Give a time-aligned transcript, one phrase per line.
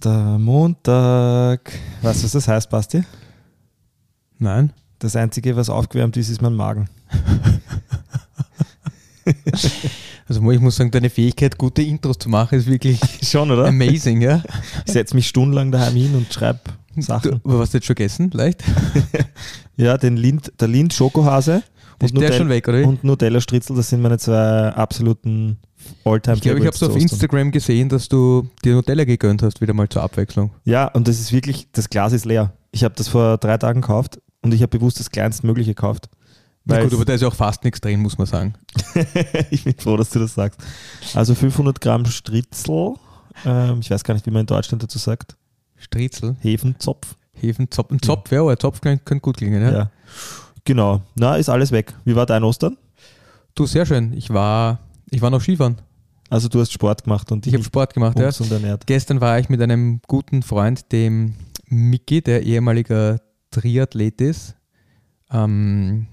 [0.00, 1.72] Ostermontag.
[2.00, 3.02] Weißt du, was das heißt, Basti?
[4.38, 4.72] Nein?
[4.98, 6.88] Das Einzige, was aufgewärmt ist, ist mein Magen.
[10.26, 13.66] Also ich muss sagen, deine Fähigkeit, gute Intros zu machen, ist wirklich Schon, oder?
[13.66, 14.42] amazing, ja?
[14.86, 16.60] Ich setze mich stundenlang daheim hin und schreibe
[16.94, 17.40] Du, Sachen.
[17.44, 18.30] aber hast du jetzt schon gegessen?
[18.32, 18.62] Leicht?
[19.76, 21.62] Ja, den Lind, der Lind Schokohase
[22.00, 25.58] Ist der schon weg, oder und Nutella Stritzel, das sind meine zwei absoluten
[26.04, 29.60] Alltime Ich glaube, ich habe es auf Instagram gesehen, dass du dir Nutella gegönnt hast,
[29.60, 30.52] wieder mal zur Abwechslung.
[30.64, 32.52] Ja, und das ist wirklich, das Glas ist leer.
[32.72, 36.08] Ich habe das vor drei Tagen gekauft und ich habe bewusst das kleinstmögliche gekauft.
[36.64, 38.54] Na Weil gut, aber da ist ja auch fast nichts drin, muss man sagen.
[39.50, 40.60] ich bin froh, dass du das sagst.
[41.14, 42.94] Also 500 Gramm Stritzel.
[43.44, 45.36] Ähm, ich weiß gar nicht, wie man in Deutschland dazu sagt.
[45.76, 47.16] Stritzel, Hefenzopf.
[47.40, 47.90] Hefen, Zopf.
[47.90, 49.72] Ein Zopf, ja, aber ein Zopf könnte könnte gut klingen, ja?
[49.72, 49.90] Ja.
[50.64, 51.00] Genau.
[51.14, 51.94] Na, ist alles weg.
[52.04, 52.76] Wie war dein Ostern?
[53.54, 54.12] Du, sehr schön.
[54.12, 54.78] Ich war,
[55.10, 55.76] ich war noch Skifahren.
[56.28, 58.26] Also du hast Sport gemacht und Ich habe Sport gemacht, ja.
[58.86, 61.34] Gestern war ich mit einem guten Freund, dem
[61.66, 64.54] Miki, der ehemaliger Triathlet ist,
[65.32, 66.06] ähm,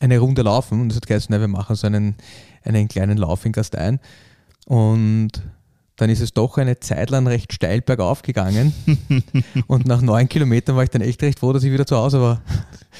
[0.00, 0.80] eine Runde laufen.
[0.80, 2.16] Und das hat geheißen, ja, wir machen so einen,
[2.64, 4.00] einen kleinen Lauf in Gastein.
[4.66, 5.30] Und
[6.00, 8.72] dann ist es doch eine Zeit lang recht steil bergauf gegangen.
[9.66, 12.20] und nach neun Kilometern war ich dann echt recht froh, dass ich wieder zu Hause
[12.22, 12.40] war.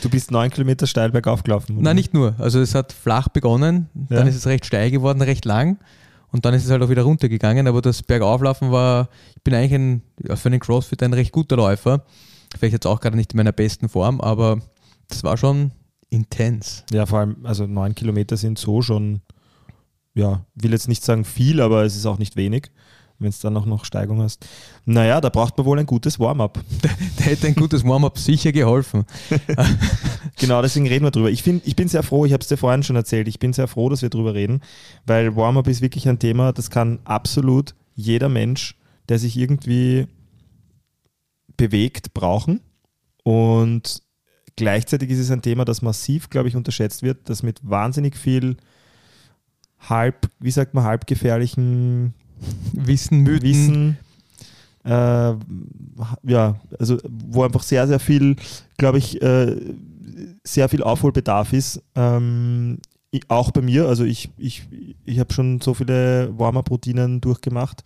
[0.02, 1.76] Du bist neun Kilometer steil bergauf gelaufen.
[1.76, 1.82] oder?
[1.84, 2.34] Nein, nicht nur.
[2.38, 4.28] Also es hat flach begonnen, dann Ja.
[4.28, 5.78] ist es recht steil geworden, recht lang.
[6.30, 9.74] Und dann ist es halt auch wieder runtergegangen, aber das Bergauflaufen war, ich bin eigentlich
[9.74, 10.02] ein,
[10.36, 12.04] für einen Crossfit ein recht guter Läufer.
[12.58, 14.60] Vielleicht jetzt auch gerade nicht in meiner besten Form, aber
[15.08, 15.72] das war schon
[16.10, 16.84] intens.
[16.92, 19.22] Ja, vor allem, also neun Kilometer sind so schon,
[20.14, 22.70] ja, will jetzt nicht sagen viel, aber es ist auch nicht wenig,
[23.20, 24.46] wenn es dann auch noch Steigung hast.
[24.84, 26.58] Naja, da braucht man wohl ein gutes Warm-up.
[27.16, 29.04] Da hätte ein gutes Warm-up sicher geholfen.
[30.38, 31.30] Genau, deswegen reden wir drüber.
[31.30, 33.52] Ich, find, ich bin sehr froh, ich habe es dir vorhin schon erzählt, ich bin
[33.52, 34.62] sehr froh, dass wir drüber reden,
[35.06, 38.76] weil Warm-up ist wirklich ein Thema, das kann absolut jeder Mensch,
[39.08, 40.06] der sich irgendwie
[41.56, 42.60] bewegt, brauchen.
[43.22, 44.02] Und
[44.56, 48.56] gleichzeitig ist es ein Thema, das massiv, glaube ich, unterschätzt wird, das mit wahnsinnig viel
[49.78, 52.14] halb, wie sagt man, halbgefährlichen
[52.72, 53.42] Wissen, Mythen.
[53.42, 53.98] Wissen,
[54.84, 55.34] äh,
[56.30, 58.36] ja, also wo einfach sehr, sehr viel,
[58.78, 59.56] glaube ich, äh,
[60.44, 61.82] sehr viel Aufholbedarf ist.
[61.94, 62.78] Ähm,
[63.10, 64.68] ich, auch bei mir, also ich, ich,
[65.04, 67.84] ich habe schon so viele Warm-up-Routinen durchgemacht,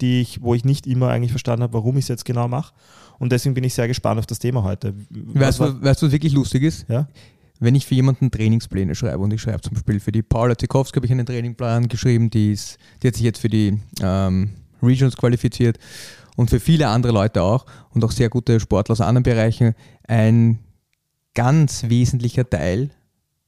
[0.00, 2.72] die ich, wo ich nicht immer eigentlich verstanden habe, warum ich es jetzt genau mache.
[3.18, 4.94] Und deswegen bin ich sehr gespannt auf das Thema heute.
[5.10, 6.86] Weißt Was du, weißt du, was wirklich lustig ist?
[6.88, 7.06] Ja?
[7.60, 10.96] Wenn ich für jemanden Trainingspläne schreibe und ich schreibe zum Beispiel für die Paula Zikowski
[10.96, 14.50] habe ich einen Trainingplan geschrieben, die, ist, die hat sich jetzt für die ähm,
[14.82, 15.78] Regions qualifiziert
[16.36, 19.74] und für viele andere Leute auch und auch sehr gute Sportler aus anderen Bereichen.
[20.08, 20.58] Ein
[21.34, 22.90] ganz wesentlicher Teil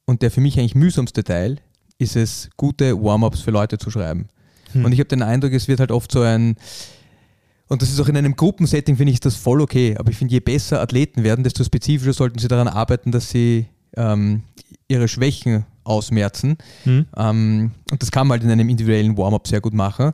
[0.04, 1.58] und der für mich eigentlich mühsamste Teil
[1.98, 4.28] ist es, gute Warm-ups für Leute zu schreiben.
[4.72, 4.84] Hm.
[4.84, 6.56] Und ich habe den Eindruck, es wird halt oft so ein,
[7.68, 9.96] und das ist auch in einem Gruppensetting, finde ich das voll okay.
[9.96, 13.66] Aber ich finde, je besser Athleten werden, desto spezifischer sollten sie daran arbeiten, dass sie
[13.96, 14.42] ähm,
[14.88, 16.56] ihre Schwächen ausmerzen.
[16.84, 17.06] Hm?
[17.16, 20.12] Ähm, und das kann man halt in einem individuellen Warm-up sehr gut machen.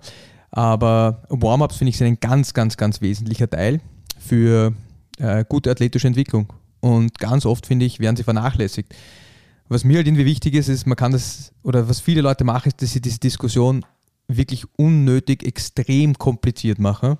[0.50, 3.81] Aber Warm-ups finde ich sind ein ganz, ganz, ganz wesentlicher Teil
[4.19, 4.72] für
[5.19, 6.53] äh, gute athletische Entwicklung.
[6.81, 8.94] Und ganz oft, finde ich, werden sie vernachlässigt.
[9.69, 12.69] Was mir halt irgendwie wichtig ist, ist, man kann das, oder was viele Leute machen,
[12.69, 13.84] ist, dass sie diese Diskussion
[14.28, 17.19] wirklich unnötig extrem kompliziert machen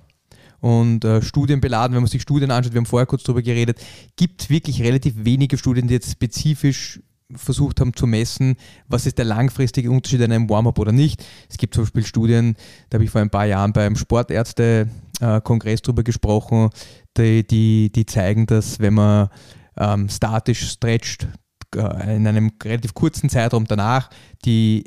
[0.61, 1.95] und äh, Studien beladen.
[1.95, 3.79] Wenn man sich Studien anschaut, wir haben vorher kurz darüber geredet,
[4.15, 6.99] gibt wirklich relativ wenige Studien, die jetzt spezifisch
[7.35, 8.55] versucht haben zu messen,
[8.87, 11.23] was ist der langfristige Unterschied in einem Warm-up oder nicht.
[11.47, 12.55] Es gibt zum Beispiel Studien,
[12.89, 16.69] da habe ich vor ein paar Jahren beim Sportärzte-Kongress drüber gesprochen,
[17.17, 19.29] die, die, die zeigen, dass wenn man
[19.77, 21.27] ähm, statisch stretcht,
[21.75, 24.09] äh, in einem relativ kurzen Zeitraum danach
[24.43, 24.85] die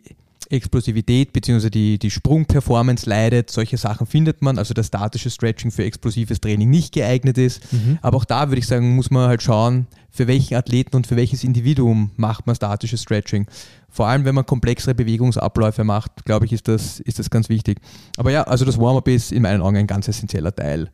[0.53, 1.71] Explosivität bzw.
[1.71, 3.51] die, die Sprungperformance leidet.
[3.51, 7.63] Solche Sachen findet man, also das statische Stretching für explosives Training nicht geeignet ist.
[8.03, 11.17] Aber auch da würde ich sagen, muss man halt schauen, für welchen Athleten und für
[11.17, 13.47] welches Individuum macht man statisches Stretching.
[13.89, 17.79] Vor allem, wenn man komplexere Bewegungsabläufe macht, glaube ich, ist das, ist das ganz wichtig.
[18.17, 20.91] Aber ja, also das Warm-up ist in meinen Augen ein ganz essentieller Teil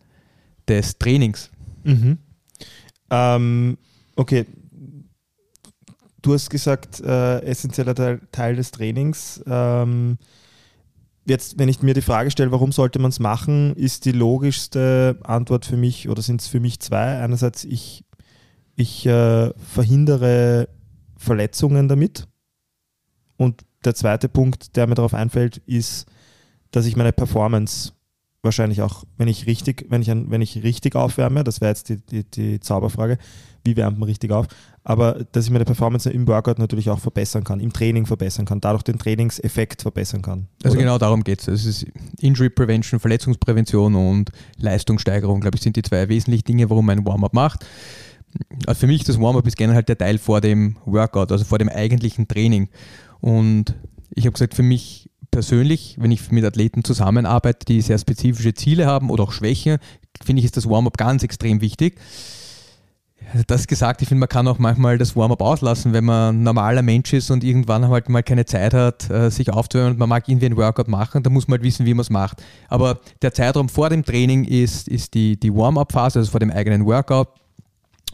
[0.68, 1.50] des Trainings.
[1.84, 2.18] Mhm.
[3.10, 3.78] Ähm,
[4.16, 4.46] okay.
[6.28, 9.42] Du hast gesagt, äh, essentieller Teil, Teil des Trainings.
[9.46, 10.18] Ähm,
[11.24, 15.18] jetzt, wenn ich mir die Frage stelle, warum sollte man es machen, ist die logischste
[15.22, 17.18] Antwort für mich, oder sind es für mich zwei.
[17.18, 18.04] Einerseits, ich,
[18.76, 20.68] ich äh, verhindere
[21.16, 22.28] Verletzungen damit.
[23.38, 26.04] Und der zweite Punkt, der mir darauf einfällt, ist,
[26.72, 27.92] dass ich meine Performance
[28.42, 31.96] wahrscheinlich auch, wenn ich richtig, wenn ich, wenn ich richtig aufwärme, das wäre jetzt die,
[31.96, 33.18] die, die Zauberfrage,
[33.64, 34.46] wie wärmt man richtig auf,
[34.84, 38.60] aber dass ich meine Performance im Workout natürlich auch verbessern kann, im Training verbessern kann,
[38.60, 40.46] dadurch den Trainingseffekt verbessern kann.
[40.62, 40.84] Also oder?
[40.84, 41.48] genau darum geht es.
[41.48, 41.86] Es ist
[42.20, 47.06] Injury Prevention, Verletzungsprävention und Leistungssteigerung, glaube ich, sind die zwei wesentlichen Dinge, warum man ein
[47.06, 47.66] Warm-up macht.
[48.66, 51.58] Also für mich das Warm-up ist generell halt der Teil vor dem Workout, also vor
[51.58, 52.68] dem eigentlichen Training.
[53.20, 53.74] Und
[54.14, 58.86] ich habe gesagt, für mich persönlich, wenn ich mit Athleten zusammenarbeite, die sehr spezifische Ziele
[58.86, 59.78] haben oder auch Schwächen,
[60.22, 61.98] finde ich, ist das Warm-up ganz extrem wichtig.
[63.46, 66.82] Das gesagt, ich finde, man kann auch manchmal das Warm-up auslassen, wenn man ein normaler
[66.82, 70.28] Mensch ist und irgendwann halt mal keine Zeit hat, äh, sich aufzuhören und man mag
[70.28, 72.42] irgendwie ein Workout machen, da muss man halt wissen, wie man es macht.
[72.68, 76.86] Aber der Zeitraum vor dem Training ist, ist die, die Warm-up-Phase, also vor dem eigenen
[76.86, 77.28] Workout.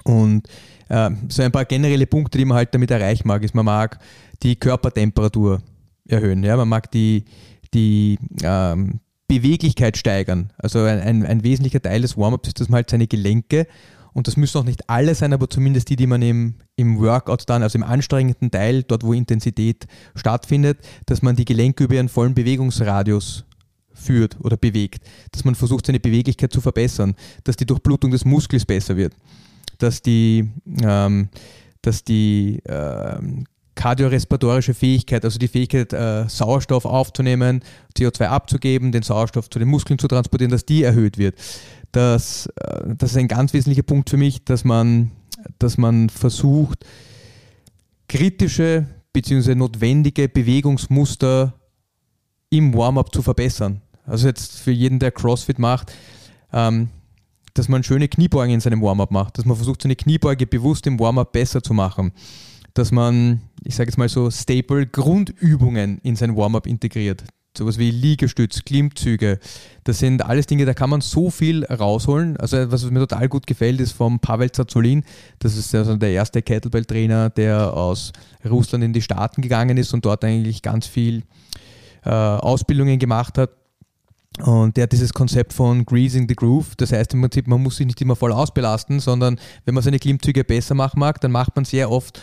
[0.02, 0.48] Und
[0.88, 3.98] äh, so ein paar generelle Punkte, die man halt damit erreichen mag, ist, man mag
[4.42, 5.62] die Körpertemperatur
[6.08, 6.42] erhöhen.
[6.42, 6.56] Ja?
[6.56, 7.24] Man mag die,
[7.72, 10.52] die ähm, Beweglichkeit steigern.
[10.58, 13.66] Also ein, ein, ein wesentlicher Teil des Warm-ups ist, dass man halt seine Gelenke,
[14.12, 17.48] und das müssen auch nicht alle sein, aber zumindest die, die man im, im Workout
[17.48, 22.08] dann, also im anstrengenden Teil, dort wo Intensität stattfindet, dass man die Gelenke über ihren
[22.08, 23.44] vollen Bewegungsradius
[23.92, 28.64] führt oder bewegt, dass man versucht, seine Beweglichkeit zu verbessern, dass die Durchblutung des Muskels
[28.64, 29.14] besser wird,
[29.78, 30.50] dass die,
[30.82, 31.28] ähm,
[31.82, 37.62] dass die ähm, kardiorespiratorische Fähigkeit, also die Fähigkeit, äh, Sauerstoff aufzunehmen,
[37.96, 41.36] CO2 abzugeben, den Sauerstoff zu den Muskeln zu transportieren, dass die erhöht wird.
[41.92, 45.10] Das, äh, das ist ein ganz wesentlicher Punkt für mich, dass man,
[45.58, 46.84] dass man versucht,
[48.08, 49.54] kritische bzw.
[49.54, 51.54] notwendige Bewegungsmuster
[52.50, 53.80] im Warm-up zu verbessern.
[54.06, 55.92] Also jetzt für jeden, der CrossFit macht,
[56.52, 56.88] ähm,
[57.54, 60.98] dass man schöne Kniebeugen in seinem Warm-up macht, dass man versucht, seine Kniebeuge bewusst im
[60.98, 62.12] Warm-up besser zu machen,
[62.74, 67.24] dass man, ich sage jetzt mal so, Staple Grundübungen in sein Warm-up integriert.
[67.56, 69.38] Sowas wie Liegestütz, Klimmzüge,
[69.84, 72.36] das sind alles Dinge, da kann man so viel rausholen.
[72.36, 75.04] Also was mir total gut gefällt, ist vom Pavel Zazulin.
[75.38, 78.12] Das ist also der erste Kettlebell-Trainer, der aus
[78.44, 81.22] Russland in die Staaten gegangen ist und dort eigentlich ganz viel
[82.04, 83.50] äh, Ausbildungen gemacht hat.
[84.42, 86.74] Und der hat dieses Konzept von Greasing the Groove.
[86.76, 90.00] Das heißt im Prinzip, man muss sich nicht immer voll ausbelasten, sondern wenn man seine
[90.00, 92.20] Klimmzüge besser machen mag, dann macht man sehr oft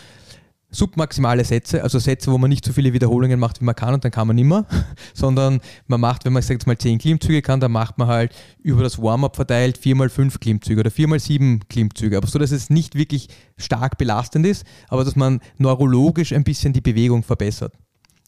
[0.72, 4.04] submaximale Sätze, also Sätze, wo man nicht so viele Wiederholungen macht, wie man kann und
[4.04, 4.66] dann kann man nimmer,
[5.14, 8.82] sondern man macht, wenn man jetzt mal 10 Klimmzüge kann, dann macht man halt über
[8.82, 13.98] das Warm-up verteilt 4x5 Klimmzüge oder 4x7 Klimmzüge, aber so, dass es nicht wirklich stark
[13.98, 17.74] belastend ist, aber dass man neurologisch ein bisschen die Bewegung verbessert.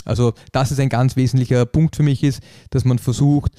[0.04, 3.52] Also das ist ein ganz wesentlicher Punkt für mich ist, dass man versucht,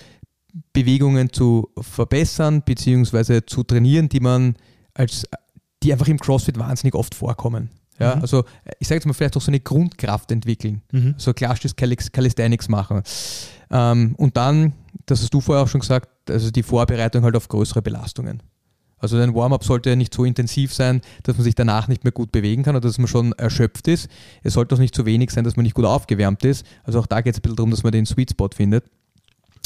[0.73, 3.41] Bewegungen zu verbessern bzw.
[3.45, 4.55] zu trainieren, die man
[4.93, 5.27] als
[5.83, 7.69] die einfach im CrossFit wahnsinnig oft vorkommen.
[7.99, 8.21] Ja, Mhm.
[8.23, 8.43] also
[8.79, 11.15] ich sage jetzt mal, vielleicht auch so eine Grundkraft entwickeln, Mhm.
[11.17, 13.01] so klassisches Calis- Calisthenics machen.
[13.71, 14.73] Ähm, und dann,
[15.05, 18.43] das hast du vorher auch schon gesagt, also die Vorbereitung halt auf größere Belastungen.
[18.97, 22.11] Also ein Warm-up sollte ja nicht so intensiv sein, dass man sich danach nicht mehr
[22.13, 24.09] gut bewegen kann oder dass man schon erschöpft ist.
[24.41, 26.65] Es sollte auch nicht zu wenig sein, dass man nicht gut aufgewärmt ist.
[26.83, 28.85] Also auch da geht es ein bisschen darum, dass man den Sweet Spot findet.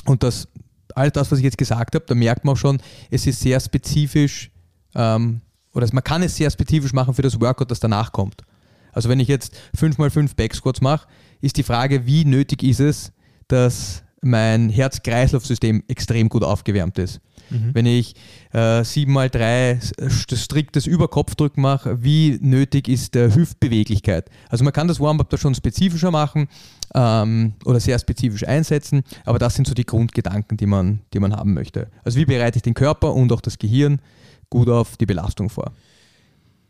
[0.06, 0.48] Und das,
[0.95, 2.80] all das, was ich jetzt gesagt habe, da merkt man auch schon,
[3.12, 4.52] es ist sehr spezifisch
[4.95, 5.42] ähm,
[5.73, 8.44] oder man kann es sehr spezifisch machen für das Workout, das danach kommt.
[8.92, 11.07] Also wenn ich jetzt 5x5 Backsquats mache,
[11.42, 13.11] ist die Frage, wie nötig ist es,
[13.47, 17.21] dass mein Herz-Kreislauf-System extrem gut aufgewärmt ist.
[17.73, 18.16] Wenn ich
[18.54, 24.30] äh, 7x3 das striktes Überkopfdrücken mache, wie nötig ist der Hüftbeweglichkeit?
[24.49, 26.47] Also man kann das Warm-up da schon spezifischer machen
[26.94, 31.35] ähm, oder sehr spezifisch einsetzen, aber das sind so die Grundgedanken, die man, die man
[31.35, 31.88] haben möchte.
[32.04, 33.99] Also wie bereite ich den Körper und auch das Gehirn
[34.50, 35.72] gut auf die Belastung vor?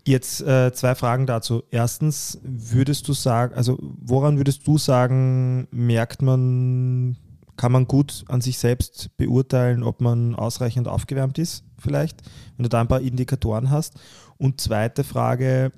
[0.05, 1.63] Jetzt äh, zwei Fragen dazu.
[1.71, 7.17] Erstens, würdest du sagen, also woran würdest du sagen, merkt man,
[7.57, 12.23] kann man gut an sich selbst beurteilen, ob man ausreichend aufgewärmt ist, vielleicht,
[12.55, 13.99] wenn du da ein paar Indikatoren hast?
[14.37, 15.73] Und zweite Frage,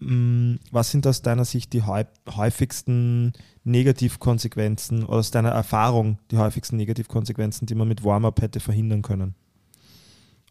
[0.00, 6.38] mh, was sind aus deiner Sicht die häu- häufigsten Negativkonsequenzen oder aus deiner Erfahrung die
[6.38, 9.36] häufigsten Negativkonsequenzen, die man mit Warm-up hätte verhindern können?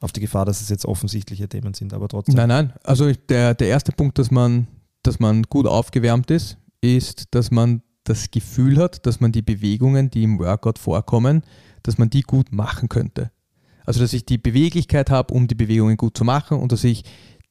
[0.01, 2.35] Auf die Gefahr, dass es jetzt offensichtliche Themen sind, aber trotzdem.
[2.35, 2.73] Nein, nein.
[2.83, 4.67] Also der, der erste Punkt, dass man,
[5.03, 10.09] dass man gut aufgewärmt ist, ist, dass man das Gefühl hat, dass man die Bewegungen,
[10.09, 11.43] die im Workout vorkommen,
[11.83, 13.31] dass man die gut machen könnte.
[13.85, 17.03] Also dass ich die Beweglichkeit habe, um die Bewegungen gut zu machen und dass ich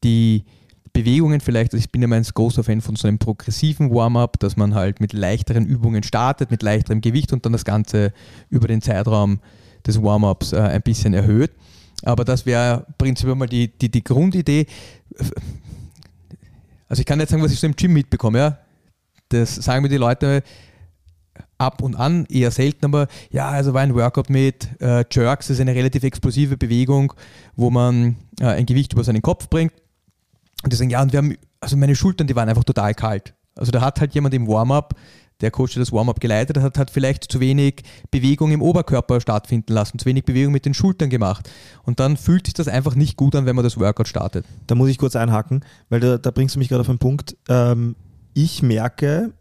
[0.04, 0.44] die
[0.92, 4.56] Bewegungen vielleicht, also ich bin ja mein großer Fan von so einem progressiven Warm-up, dass
[4.56, 8.12] man halt mit leichteren Übungen startet, mit leichterem Gewicht und dann das Ganze
[8.48, 9.40] über den Zeitraum
[9.86, 11.52] des Warm-ups äh, ein bisschen erhöht.
[12.02, 14.66] Aber das wäre prinzipiell mal die, die, die Grundidee.
[16.88, 18.58] Also ich kann nicht sagen, was ich so im Gym mitbekomme, ja.
[19.30, 20.42] Das sagen mir die Leute
[21.58, 25.56] ab und an, eher selten, aber ja, also war ein Workout mit äh, Jerks, das
[25.56, 27.12] ist eine relativ explosive Bewegung,
[27.56, 29.72] wo man äh, ein Gewicht über seinen Kopf bringt.
[30.62, 33.34] Und die sagen, ja, und wir haben, also meine Schultern, die waren einfach total kalt.
[33.54, 34.94] Also da hat halt jemand im Warm-up,
[35.40, 39.72] der Coach, der das Warm-up geleitet hat, hat vielleicht zu wenig Bewegung im Oberkörper stattfinden
[39.72, 41.48] lassen, zu wenig Bewegung mit den Schultern gemacht.
[41.84, 44.44] Und dann fühlt sich das einfach nicht gut an, wenn man das Workout startet.
[44.66, 47.36] Da muss ich kurz einhaken, weil da, da bringst du mich gerade auf einen Punkt.
[47.48, 47.94] Ähm,
[48.34, 49.32] ich merke,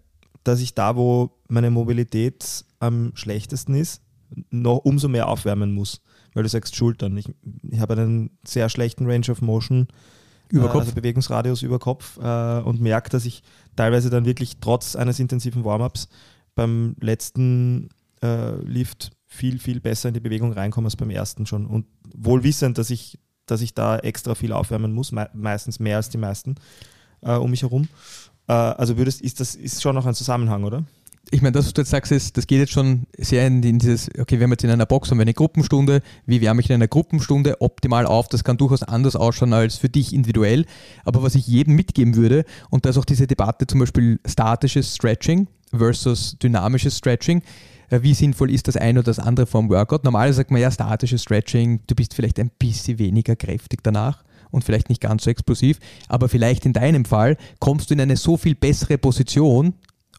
[0.44, 4.02] dass ich da, wo meine Mobilität am schlechtesten ist,
[4.50, 6.02] noch umso mehr aufwärmen muss.
[6.34, 7.18] Weil du sagst Schultern.
[7.18, 7.28] Ich,
[7.70, 9.88] ich habe einen sehr schlechten Range of Motion.
[10.50, 10.82] Über äh, Kopf?
[10.82, 13.44] Also Bewegungsradius über Kopf äh, und merke, dass ich
[13.76, 16.08] teilweise dann wirklich trotz eines intensiven Warm-ups
[16.56, 17.90] beim letzten
[18.22, 21.66] äh, Lift viel, viel besser in die Bewegung reinkomme als beim ersten schon.
[21.66, 21.86] Und
[22.16, 26.10] wohl wissend, dass ich, dass ich da extra viel aufwärmen muss, me meistens mehr als
[26.10, 26.56] die meisten
[27.22, 27.88] äh, um mich herum.
[28.48, 30.86] Äh, also würdest, ist das ist schon noch ein Zusammenhang, oder?
[31.32, 33.80] Ich meine, das, was du jetzt sagst, ist, das geht jetzt schon sehr in, in
[33.80, 36.70] dieses, okay, wir haben jetzt in einer Box haben wir eine Gruppenstunde, wie wärme ich
[36.70, 38.28] in einer Gruppenstunde optimal auf?
[38.28, 40.66] Das kann durchaus anders ausschauen als für dich individuell.
[41.04, 44.96] Aber was ich jedem mitgeben würde, und da ist auch diese Debatte zum Beispiel statisches
[44.96, 47.42] Stretching versus dynamisches Stretching,
[47.90, 50.04] äh, wie sinnvoll ist das eine oder das andere vom Workout?
[50.04, 54.64] Normalerweise sagt man ja, statisches Stretching, du bist vielleicht ein bisschen weniger kräftig danach und
[54.64, 58.38] vielleicht nicht ganz so explosiv, aber vielleicht in deinem Fall kommst du in eine so
[58.38, 59.74] viel bessere Position,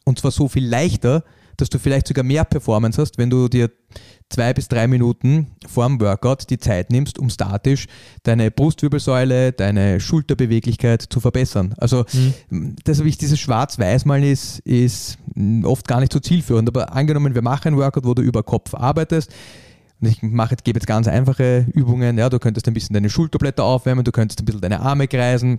[0.08, 1.22] und zwar so viel leichter,
[1.58, 3.70] dass du vielleicht sogar mehr Performance hast, wenn du dir
[4.30, 7.86] zwei bis drei Minuten vorm Workout die Zeit nimmst, um statisch
[8.22, 11.74] deine Brustwirbelsäule, deine Schulterbeweglichkeit zu verbessern.
[11.78, 12.04] Also
[12.84, 16.68] das habe ich, dieses Schwarz-Weiß-Malen ist, ist mh, oft gar nicht so zielführend.
[16.68, 19.32] Aber angenommen, wir machen ein Workout, wo du über Kopf arbeitest,
[20.00, 23.10] und ich mache jetzt, gebe jetzt ganz einfache Übungen, ja, du könntest ein bisschen deine
[23.10, 25.58] Schulterblätter aufwärmen, du könntest ein bisschen deine Arme kreisen,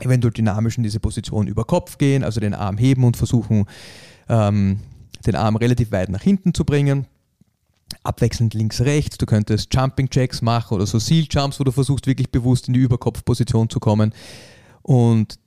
[0.00, 3.66] eventuell dynamisch in diese Position über Kopf gehen, also den Arm heben und versuchen,
[4.28, 4.80] ähm,
[5.26, 7.06] den Arm relativ weit nach hinten zu bringen.
[8.02, 9.18] Abwechselnd links, rechts.
[9.18, 12.74] Du könntest Jumping Jacks machen oder so Seal Jumps, wo du versuchst, wirklich bewusst in
[12.74, 14.12] die Überkopfposition zu kommen.
[14.82, 15.38] Und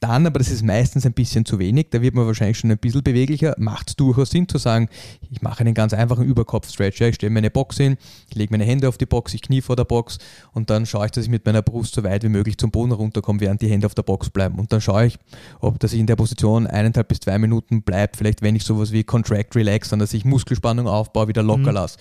[0.00, 2.78] dann, aber das ist meistens ein bisschen zu wenig, da wird man wahrscheinlich schon ein
[2.78, 4.88] bisschen beweglicher, macht es durchaus Sinn zu sagen,
[5.30, 7.00] ich mache einen ganz einfachen Überkopf-Stretch.
[7.00, 7.96] Ja, ich stelle mir eine Box hin,
[8.28, 10.18] ich lege meine Hände auf die Box, ich knie vor der Box
[10.52, 12.92] und dann schaue ich, dass ich mit meiner Brust so weit wie möglich zum Boden
[12.92, 14.58] runterkomme, während die Hände auf der Box bleiben.
[14.58, 15.18] Und dann schaue ich,
[15.60, 18.92] ob dass ich in der Position eineinhalb bis zwei Minuten bleibe, vielleicht wenn ich sowas
[18.92, 21.98] wie Contract Relax, dann dass ich Muskelspannung aufbaue, wieder locker lasse.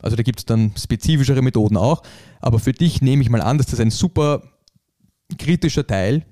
[0.00, 2.02] Also da gibt es dann spezifischere Methoden auch.
[2.40, 4.42] Aber für dich nehme ich mal an, dass das ein super
[5.38, 6.24] kritischer Teil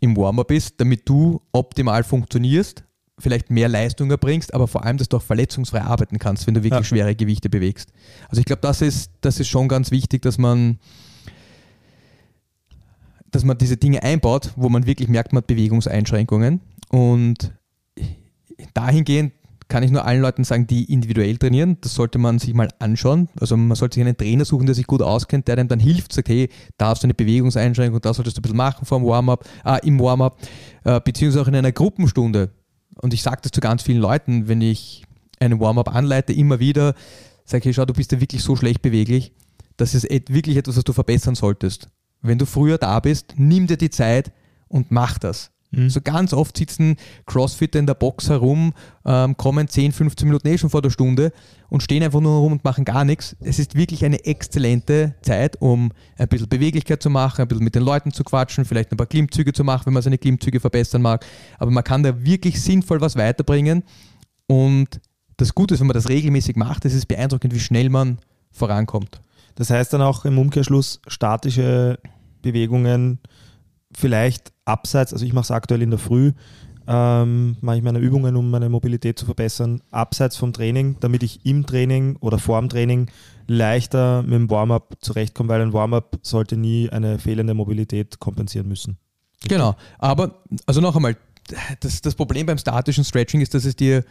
[0.00, 2.84] im Warm-up ist, damit du optimal funktionierst,
[3.18, 6.62] vielleicht mehr Leistung erbringst, aber vor allem, dass du auch verletzungsfrei arbeiten kannst, wenn du
[6.62, 6.84] wirklich Ja.
[6.84, 7.92] schwere Gewichte bewegst.
[8.28, 10.78] Also ich glaube, das ist, das ist schon ganz wichtig, dass man,
[13.30, 16.60] dass man diese Dinge einbaut, wo man wirklich merkt, man hat Bewegungseinschränkungen.
[16.88, 17.52] Und
[18.74, 19.32] dahingehend
[19.70, 23.28] kann ich nur allen Leuten sagen, die individuell trainieren, das sollte man sich mal anschauen.
[23.40, 26.12] Also man sollte sich einen Trainer suchen, der sich gut auskennt, der einem dann hilft,
[26.12, 29.06] sagt, hey, da hast du eine Bewegungseinschränkung, da solltest du ein bisschen machen vor dem
[29.06, 30.38] Warm-up, ah, im Warm-up,
[30.84, 32.50] äh, beziehungsweise auch in einer Gruppenstunde.
[33.00, 35.04] Und ich sage das zu ganz vielen Leuten, wenn ich
[35.38, 36.94] einen Warm-up anleite, immer wieder,
[37.44, 39.32] sage ich, schau, du bist ja wirklich so schlecht beweglich,
[39.76, 41.88] das ist wirklich etwas, was du verbessern solltest.
[42.20, 44.32] Wenn du früher da bist, nimm dir die Zeit
[44.68, 45.52] und mach das.
[45.72, 46.96] So ganz oft sitzen
[47.26, 48.72] Crossfitter in der Box herum,
[49.04, 51.32] ähm, kommen 10, 15 Minuten eh schon vor der Stunde
[51.68, 53.36] und stehen einfach nur rum und machen gar nichts.
[53.38, 57.76] Es ist wirklich eine exzellente Zeit, um ein bisschen Beweglichkeit zu machen, ein bisschen mit
[57.76, 61.02] den Leuten zu quatschen, vielleicht ein paar Klimmzüge zu machen, wenn man seine Klimmzüge verbessern
[61.02, 61.24] mag.
[61.58, 63.84] Aber man kann da wirklich sinnvoll was weiterbringen.
[64.48, 65.00] Und
[65.36, 68.18] das Gute ist, wenn man das regelmäßig macht, es ist beeindruckend, wie schnell man
[68.50, 69.20] vorankommt.
[69.54, 72.00] Das heißt dann auch im Umkehrschluss statische
[72.42, 73.20] Bewegungen
[73.92, 76.32] vielleicht abseits, also ich mache es aktuell in der Früh,
[76.86, 81.44] ähm, mache ich meine Übungen, um meine Mobilität zu verbessern, abseits vom Training, damit ich
[81.44, 83.10] im Training oder vor dem Training
[83.46, 88.98] leichter mit dem Warm-up zurechtkomme, weil ein Warm-up sollte nie eine fehlende Mobilität kompensieren müssen.
[89.48, 89.76] Genau.
[89.98, 91.16] Aber, also noch einmal,
[91.80, 94.04] das, das Problem beim statischen Stretching ist, dass es dir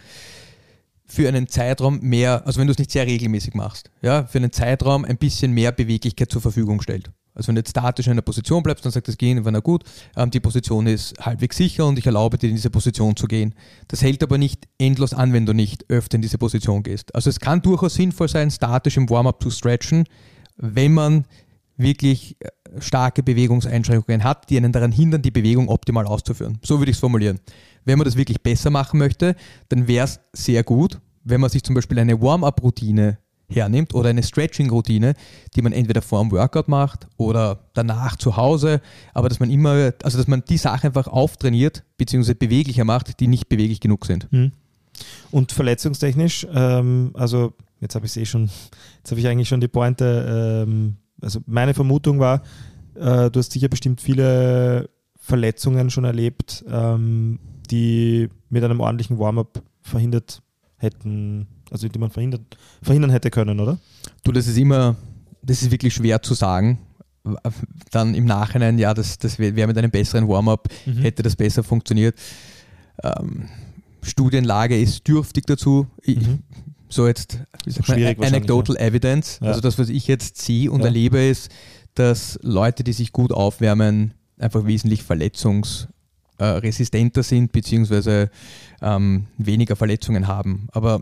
[1.06, 4.52] für einen Zeitraum mehr, also wenn du es nicht sehr regelmäßig machst, ja, für einen
[4.52, 7.12] Zeitraum ein bisschen mehr Beweglichkeit zur Verfügung stellt.
[7.34, 9.62] Also wenn du jetzt statisch in einer Position bleibst, dann sagt das Gehen, wenn er
[9.62, 9.84] gut,
[10.16, 13.56] ähm, die Position ist halbwegs sicher und ich erlaube dir in diese Position zu gehen.
[13.88, 17.14] Das hält aber nicht endlos an, wenn du nicht öfter in diese Position gehst.
[17.16, 20.06] Also es kann durchaus sinnvoll sein, statisch im Warm-up zu stretchen,
[20.58, 21.26] wenn man
[21.78, 22.50] wirklich äh,
[22.82, 26.60] starke Bewegungseinschränkungen hat, die einen daran hindern, die Bewegung optimal auszuführen.
[26.64, 27.40] So würde ich es formulieren.
[27.86, 29.36] Wenn man das wirklich besser machen möchte,
[29.70, 33.18] dann wäre es sehr gut, wenn man sich zum Beispiel eine Warm-up-Routine
[33.50, 35.14] hernimmt oder eine Stretching-Routine,
[35.56, 38.82] die man entweder vor dem Workout macht oder danach zu Hause,
[39.14, 42.34] aber dass man immer, also dass man die Sachen einfach auftrainiert bzw.
[42.34, 44.28] beweglicher macht, die nicht beweglich genug sind.
[44.32, 44.52] Hm.
[45.32, 48.50] Und verletzungstechnisch, ähm, also jetzt habe ich eh schon,
[48.98, 52.44] jetzt habe ich eigentlich schon die Pointe, ähm, also meine Vermutung war,
[52.96, 57.40] äh, du hast sicher bestimmt viele Verletzungen schon erlebt, ähm,
[57.70, 60.42] die mit einem ordentlichen Warm-up verhindert
[60.80, 62.42] hätten, also die man verhindert,
[62.82, 63.78] verhindern hätte können, oder?
[64.24, 64.96] Du, das ist immer,
[65.42, 66.80] das ist wirklich schwer zu sagen.
[67.92, 71.00] Dann im Nachhinein, ja, das, das wäre mit einem besseren Warm-up, Mhm.
[71.00, 72.18] hätte das besser funktioniert.
[73.04, 73.50] Ähm,
[74.02, 75.88] Studienlage ist dürftig dazu.
[76.06, 76.40] Mhm.
[76.88, 77.38] So jetzt
[77.88, 79.40] man, anecdotal evidence.
[79.42, 79.50] Ja.
[79.50, 80.86] Also das, was ich jetzt sehe und Ja.
[80.88, 81.52] erlebe, ist,
[81.94, 85.04] dass Leute, die sich gut aufwärmen, einfach wesentlich
[86.40, 88.30] verletzungsresistenter sind, beziehungsweise
[88.82, 90.68] ähm, weniger Verletzungen haben.
[90.72, 91.02] Aber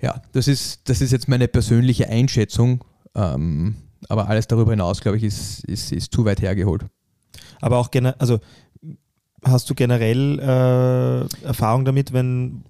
[0.00, 2.84] ja, das ist, das ist jetzt meine persönliche Einschätzung.
[3.14, 3.76] Ähm,
[4.08, 6.84] aber alles darüber hinaus, glaube ich, ist, ist, ist zu weit hergeholt.
[7.60, 8.40] Aber auch generell, also
[9.44, 12.64] hast du generell äh, Erfahrung damit, wenn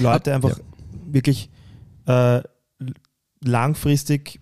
[0.00, 0.58] Leute Ah, einfach
[1.06, 1.50] wirklich
[2.06, 2.40] äh,
[3.42, 4.40] langfristig,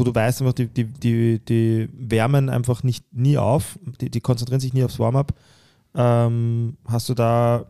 [0.00, 4.20] wo du weißt, einfach die, die, die, die wärmen einfach nicht nie auf, die, die
[4.20, 5.34] konzentrieren sich nie aufs Warm-up.
[5.94, 7.66] Ähm, hast du da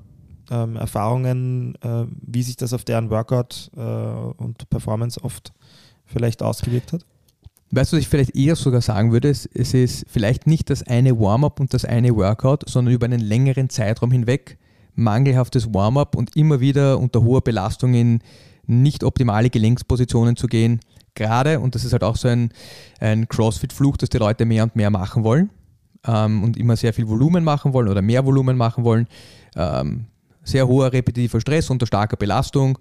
[0.48, 5.52] ähm, Erfahrungen, äh, wie sich das auf deren Workout äh, und Performance oft
[6.06, 7.04] vielleicht ausgewirkt hat?
[7.72, 9.28] Weißt du, was ich vielleicht eher sogar sagen würde?
[9.28, 13.20] Es, es ist vielleicht nicht das eine Warm-up und das eine Workout, sondern über einen
[13.20, 14.56] längeren Zeitraum hinweg
[14.94, 18.20] mangelhaftes Warm-up und immer wieder unter hoher Belastung in
[18.66, 20.80] nicht optimale Gelenkspositionen zu gehen.
[21.14, 22.50] Gerade, und das ist halt auch so ein,
[23.00, 25.50] ein Crossfit-Fluch, dass die Leute mehr und mehr machen wollen
[26.06, 29.06] ähm, und immer sehr viel Volumen machen wollen oder mehr Volumen machen wollen.
[29.56, 30.06] Ähm,
[30.42, 32.78] sehr hoher repetitiver Stress unter starker Belastung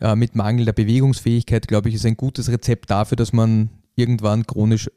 [0.00, 4.90] äh, mit mangelnder Bewegungsfähigkeit, glaube ich, ist ein gutes Rezept dafür, dass man irgendwann chronisch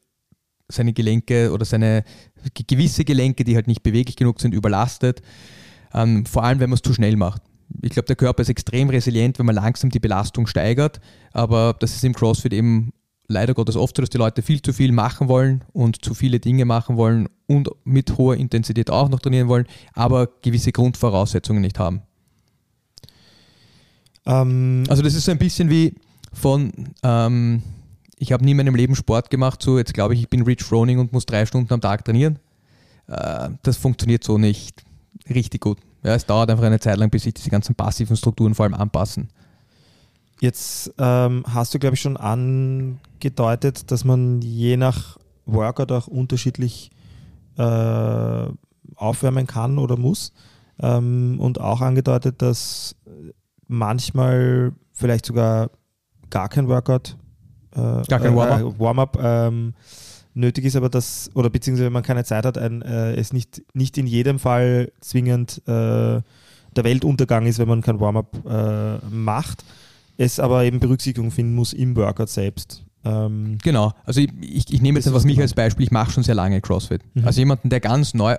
[0.67, 2.03] seine Gelenke oder seine
[2.53, 5.21] ge- gewisse Gelenke, die halt nicht beweglich genug sind, überlastet.
[5.93, 7.41] Ähm, vor allem, wenn man es zu schnell macht.
[7.81, 10.99] Ich glaube, der Körper ist extrem resilient, wenn man langsam die Belastung steigert,
[11.31, 12.93] aber das ist im CrossFit eben
[13.27, 16.39] leider Gottes oft so, dass die Leute viel zu viel machen wollen und zu viele
[16.39, 21.79] Dinge machen wollen und mit hoher Intensität auch noch trainieren wollen, aber gewisse Grundvoraussetzungen nicht
[21.79, 22.01] haben.
[24.25, 25.95] Ähm, Also das ist so ein bisschen wie
[26.33, 26.71] von,
[27.03, 27.63] ähm,
[28.17, 30.63] ich habe nie in meinem Leben Sport gemacht, so jetzt glaube ich, ich bin Rich
[30.63, 32.39] Froning und muss drei Stunden am Tag trainieren.
[33.07, 34.83] Äh, das funktioniert so nicht
[35.29, 35.79] richtig gut.
[36.03, 38.73] Ja, es dauert einfach eine Zeit lang, bis sich diese ganzen passiven Strukturen vor allem
[38.73, 39.29] anpassen.
[40.39, 46.89] Jetzt ähm, hast du, glaube ich, schon angedeutet, dass man je nach Workout auch unterschiedlich
[47.57, 48.45] äh,
[48.95, 50.33] aufwärmen kann oder muss.
[50.79, 52.95] Ähm, und auch angedeutet, dass
[53.67, 55.69] manchmal vielleicht sogar
[56.31, 57.17] gar kein Workout,
[57.75, 58.61] äh, Gar kein Warm-up.
[58.61, 59.73] äh, Warm-up ähm,
[60.33, 63.61] nötig ist, aber das, oder beziehungsweise wenn man keine Zeit hat, ein, äh, es nicht,
[63.73, 66.21] nicht in jedem Fall zwingend äh,
[66.73, 69.63] der Weltuntergang ist, wenn man kein Warm-up äh, macht
[70.21, 72.83] es aber eben Berücksichtigung finden muss im Workout selbst.
[73.03, 75.43] Ähm, Genau, also ich, ich, ich nehme jetzt ist mich genau.
[75.43, 77.01] als Beispiel, ich mache schon sehr lange CrossFit.
[77.15, 77.25] Mhm.
[77.25, 78.35] Also jemanden, der ganz neu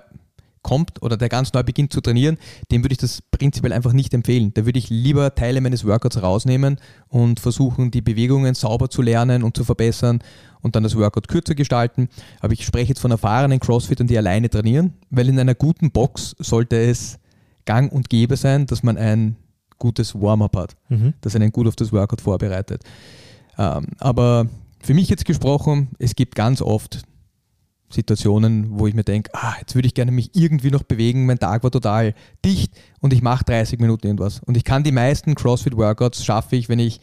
[0.63, 2.37] kommt oder der ganz neu beginnt zu trainieren,
[2.71, 4.53] dem würde ich das prinzipiell einfach nicht empfehlen.
[4.53, 6.77] Da würde ich lieber Teile meines Workouts rausnehmen
[7.09, 10.19] und versuchen, die Bewegungen sauber zu lernen und zu verbessern
[10.61, 12.09] und dann das Workout kürzer gestalten.
[12.39, 16.35] Aber ich spreche jetzt von erfahrenen Crossfittern, die alleine trainieren, weil in einer guten Box
[16.39, 17.19] sollte es
[17.65, 19.35] gang und gäbe sein, dass man ein
[19.77, 21.13] gutes Warm-up hat mhm.
[21.21, 22.83] das einen gut auf das Workout vorbereitet.
[23.57, 24.47] Ähm, aber
[24.81, 27.01] für mich jetzt gesprochen, es gibt ganz oft
[27.93, 31.39] Situationen, wo ich mir denke, ah, jetzt würde ich gerne mich irgendwie noch bewegen, mein
[31.39, 34.39] Tag war total dicht und ich mache 30 Minuten irgendwas.
[34.39, 36.99] Und ich kann die meisten CrossFit-Workouts schaffe ich, wenn ich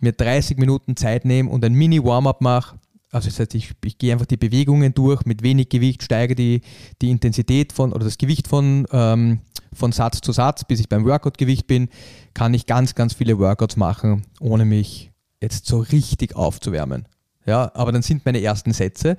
[0.00, 2.78] mir 30 Minuten Zeit nehme und ein Mini-Warm-up mache.
[3.10, 6.60] Also das heißt, ich, ich gehe einfach die Bewegungen durch mit wenig Gewicht, steige die,
[7.00, 9.40] die Intensität von oder das Gewicht von, ähm,
[9.72, 11.88] von Satz zu Satz, bis ich beim Workout-Gewicht bin,
[12.34, 17.06] kann ich ganz, ganz viele Workouts machen, ohne mich jetzt so richtig aufzuwärmen.
[17.46, 19.16] Ja, aber dann sind meine ersten Sätze,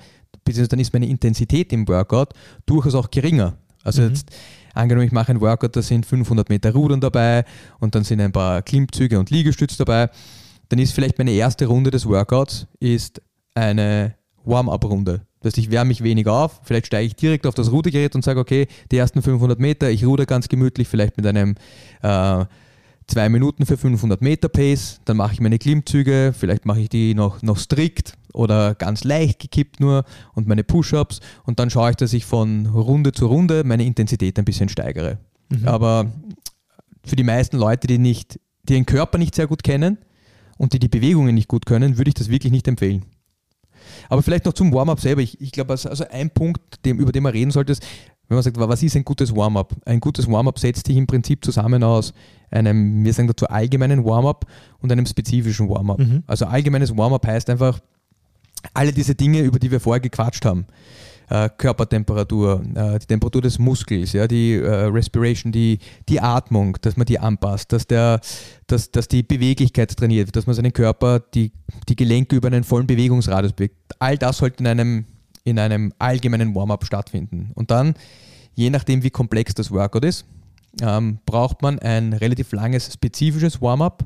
[0.48, 2.30] beziehungsweise dann ist meine Intensität im Workout
[2.66, 3.58] durchaus auch geringer.
[3.84, 4.10] Also Mhm.
[4.10, 4.30] jetzt
[4.74, 7.46] angenommen, ich mache ein Workout, da sind 500 Meter Rudern dabei
[7.80, 10.10] und dann sind ein paar Klimmzüge und Liegestütz dabei.
[10.70, 13.22] Dann ist vielleicht meine erste Runde des Workouts ist
[13.56, 15.22] eine Warm-up-Runde.
[15.40, 18.24] Das heißt, ich wärme mich wenig auf, vielleicht steige ich direkt auf das Rudergerät und
[18.24, 21.56] sage, okay, die ersten 500 Meter, ich ruder ganz gemütlich, vielleicht mit einem
[22.02, 22.46] äh,
[23.08, 27.14] zwei Minuten für 500 Meter Pace, dann mache ich meine Klimmzüge, vielleicht mache ich die
[27.14, 31.96] noch, noch strikt oder ganz leicht gekippt nur und meine Push-ups und dann schaue ich,
[31.96, 35.18] dass ich von Runde zu Runde meine Intensität ein bisschen steigere.
[35.66, 36.12] Aber
[37.06, 39.98] für die meisten Leute, die nicht, die den Körper nicht sehr gut kennen
[40.58, 43.06] und die die Bewegungen nicht gut können, würde ich das wirklich nicht empfehlen.
[44.10, 45.22] Aber vielleicht noch zum Warm-up selber.
[45.22, 47.86] Ich, ich glaube, also also ein Punkt, dem, über den man reden sollte, ist,
[48.28, 49.74] wenn man sagt, was ist ein gutes Warm-up?
[49.86, 52.14] Ein gutes Warm-up setzt sich im Prinzip zusammen aus
[52.52, 54.46] einem, wir sagen dazu allgemeinen Warm-up
[54.80, 56.00] und einem spezifischen Warm-up.
[56.00, 56.24] Mhm.
[56.28, 57.80] Also allgemeines Warm-up heißt einfach
[58.74, 60.66] alle diese Dinge, über die wir vorher gequatscht haben.
[61.30, 66.96] Äh, Körpertemperatur, äh, die Temperatur des Muskels, ja, die äh, Respiration, die, die Atmung, dass
[66.96, 68.22] man die anpasst, dass, der,
[68.66, 71.52] dass, dass die Beweglichkeit trainiert wird, dass man seinen Körper, die,
[71.90, 73.76] die Gelenke über einen vollen Bewegungsradius bewegt.
[74.00, 75.06] All das sollte in einem,
[75.44, 77.52] in einem allgemeinen Warm-up stattfinden.
[77.56, 77.96] Und dann,
[78.56, 80.26] je nachdem, wie komplex das Workout ist,
[80.82, 84.06] ähm, braucht man ein relativ langes spezifisches Warm-up.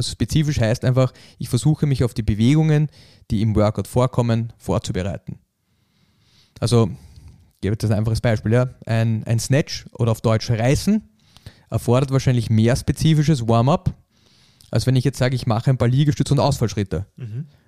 [0.00, 2.88] Also spezifisch heißt einfach, ich versuche mich auf die Bewegungen,
[3.30, 5.40] die im Workout vorkommen, vorzubereiten.
[6.58, 8.54] Also, ich gebe jetzt ein einfaches Beispiel.
[8.54, 8.70] Ja.
[8.86, 11.06] Ein, ein Snatch oder auf Deutsch Reißen
[11.68, 13.94] erfordert wahrscheinlich mehr spezifisches Warm-up,
[14.70, 17.04] als wenn ich jetzt sage, ich mache ein paar Liegestütze und Ausfallschritte.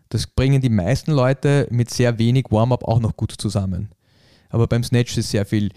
[0.08, 3.90] Das bringen die meisten Leute mit sehr wenig Warm-up auch noch gut zusammen.
[4.48, 5.70] Aber beim Snatch ist sehr viel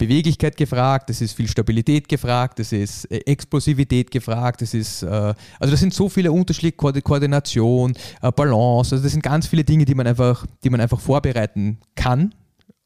[0.00, 5.06] Beweglichkeit gefragt, es ist viel Stabilität gefragt, es ist äh, Explosivität gefragt, es ist, äh,
[5.06, 9.62] also das sind so viele Unterschiede, Koord- Koordination, äh, Balance, also das sind ganz viele
[9.62, 12.34] Dinge, die man einfach, die man einfach vorbereiten kann,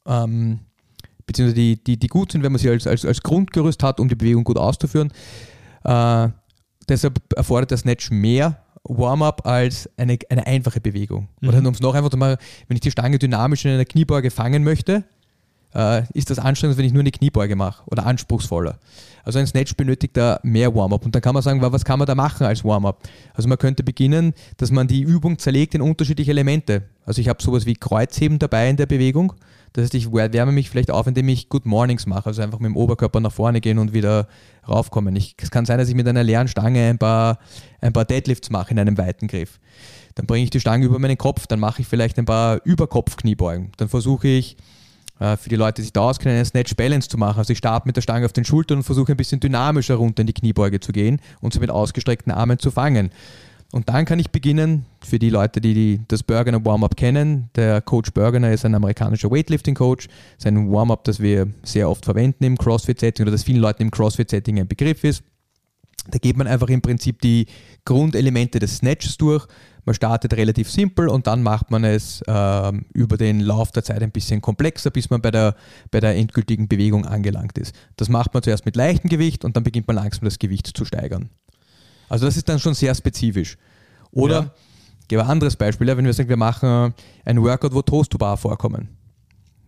[0.05, 0.59] ähm,
[1.25, 4.09] beziehungsweise die, die, die gut sind, wenn man sie als, als, als Grundgerüst hat, um
[4.09, 5.11] die Bewegung gut auszuführen.
[5.85, 6.29] Äh,
[6.89, 11.29] deshalb erfordert der Snatch mehr Warm-up als eine, eine einfache Bewegung.
[11.41, 14.29] Oder um es noch einfach zu machen, wenn ich die Stange dynamisch in einer Kniebeuge
[14.29, 15.05] fangen möchte,
[15.75, 18.79] äh, ist das anstrengend, wenn ich nur eine Kniebeuge mache oder anspruchsvoller.
[19.23, 21.03] Also ein Snatch benötigt da mehr Warm-up.
[21.05, 22.99] Und dann kann man sagen, wa- was kann man da machen als Warm-up?
[23.33, 26.83] Also man könnte beginnen, dass man die Übung zerlegt in unterschiedliche Elemente.
[27.05, 29.33] Also ich habe sowas wie Kreuzheben dabei in der Bewegung.
[29.73, 32.59] Das heißt, ich wär- wärme mich vielleicht auf, indem ich Good Mornings mache, also einfach
[32.59, 34.27] mit dem Oberkörper nach vorne gehen und wieder
[34.69, 35.15] raufkommen.
[35.15, 37.39] Ich, es kann sein, dass ich mit einer leeren Stange ein paar,
[37.81, 39.59] ein paar Deadlifts mache in einem weiten Griff.
[40.13, 43.71] Dann bringe ich die Stange über meinen Kopf, dann mache ich vielleicht ein paar Überkopfkniebeugen.
[43.75, 44.55] Dann versuche ich,
[45.17, 47.39] für die Leute, die sich da auskennen, einen Snatch Balance zu machen.
[47.39, 50.21] Also ich starte mit der Stange auf den Schultern und versuche ein bisschen dynamischer runter
[50.21, 53.11] in die Kniebeuge zu gehen und sie mit ausgestreckten Armen zu fangen.
[53.71, 57.81] Und dann kann ich beginnen, für die Leute, die, die das Bergener Warm-Up kennen, der
[57.81, 60.07] Coach Bergener ist ein amerikanischer Weightlifting-Coach.
[60.37, 64.59] Sein Warm-Up, das wir sehr oft verwenden im CrossFit-Setting oder das vielen Leuten im CrossFit-Setting
[64.59, 65.23] ein Begriff ist.
[66.07, 67.47] Da geht man einfach im Prinzip die
[67.83, 69.47] Grundelemente des Snatches durch.
[69.85, 74.01] Man startet relativ simpel und dann macht man es ähm, über den Lauf der Zeit
[74.01, 75.55] ein bisschen komplexer, bis man bei der,
[75.91, 77.75] bei der endgültigen Bewegung angelangt ist.
[77.95, 80.85] Das macht man zuerst mit leichtem Gewicht und dann beginnt man langsam das Gewicht zu
[80.85, 81.29] steigern.
[82.09, 83.57] Also das ist dann schon sehr spezifisch.
[84.11, 84.51] Oder, Ja.
[85.01, 86.93] ich gebe ein anderes Beispiel, ja, wenn wir sagen, wir machen
[87.23, 88.89] ein Workout, wo Toast-to-Bar vorkommen.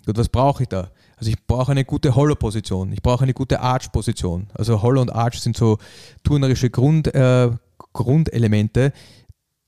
[0.06, 0.90] Gut, was brauche ich da?
[1.18, 4.48] Also ich brauche eine gute Hollow-Position, ich brauche eine gute Arch-Position.
[4.54, 5.78] Also Hollow und Arch sind so
[6.24, 7.50] turnerische Grund, äh,
[7.94, 8.94] Grundelemente.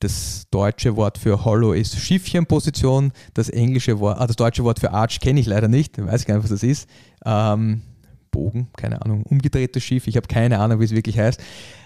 [0.00, 3.12] Das deutsche Wort für Hollow ist Schiffchenposition.
[3.34, 6.34] Das englische Wort, ah, das deutsche Wort für Arch kenne ich leider nicht, weiß gar
[6.34, 6.88] nicht, was das ist.
[7.24, 7.82] Ähm,
[8.30, 11.40] Bogen, keine Ahnung, umgedrehtes Schiff, ich habe keine Ahnung, wie es wirklich heißt.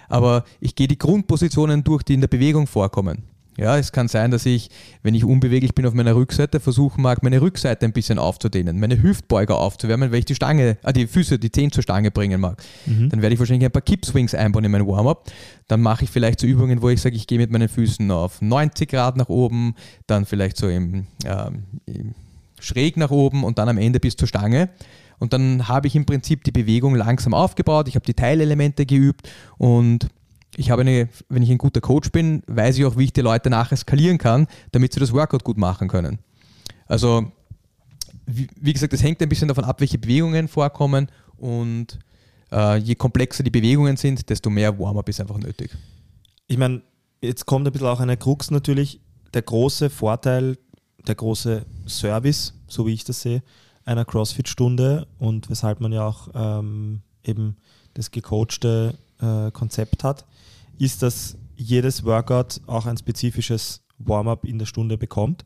[0.08, 3.24] Aber ich gehe die Grundpositionen durch, die in der Bewegung vorkommen.
[3.56, 4.68] Ja, es kann sein, dass ich,
[5.02, 9.02] wenn ich unbeweglich bin auf meiner Rückseite, versuchen mag, meine Rückseite ein bisschen aufzudehnen, meine
[9.02, 12.62] Hüftbeuger aufzuwärmen, weil ich die Stange, ah, die Füße, die Zehen zur Stange bringen mag.
[13.10, 15.30] Dann werde ich wahrscheinlich ein paar Kippswings einbauen in mein Warm-up.
[15.68, 18.42] Dann mache ich vielleicht so Übungen, wo ich sage, ich gehe mit meinen Füßen auf
[18.42, 19.74] 90 Grad nach oben,
[20.06, 22.14] dann vielleicht so im, ähm, im
[22.60, 24.70] schräg nach oben und dann am Ende bis zur Stange.
[25.18, 29.28] Und dann habe ich im Prinzip die Bewegung langsam aufgebaut, ich habe die Teilelemente geübt
[29.58, 30.08] und
[30.56, 33.20] ich habe eine, wenn ich ein guter Coach bin, weiß ich auch, wie ich die
[33.20, 36.18] Leute nachher skalieren kann, damit sie das Workout gut machen können.
[36.86, 37.32] Also,
[38.26, 41.98] wie, wie gesagt, es hängt ein bisschen davon ab, welche Bewegungen vorkommen und
[42.52, 45.70] äh, je komplexer die Bewegungen sind, desto mehr Warm-up ist einfach nötig.
[46.46, 46.82] Ich meine,
[47.20, 49.00] jetzt kommt ein bisschen auch eine Krux natürlich.
[49.32, 50.56] Der große Vorteil,
[51.06, 53.42] der große Service, so wie ich das sehe,
[53.84, 57.56] einer CrossFit-Stunde und weshalb man ja auch ähm, eben
[57.94, 60.24] das gecoachte äh, Konzept hat,
[60.78, 65.44] ist, dass jedes Workout auch ein spezifisches Warm-up in der Stunde bekommt,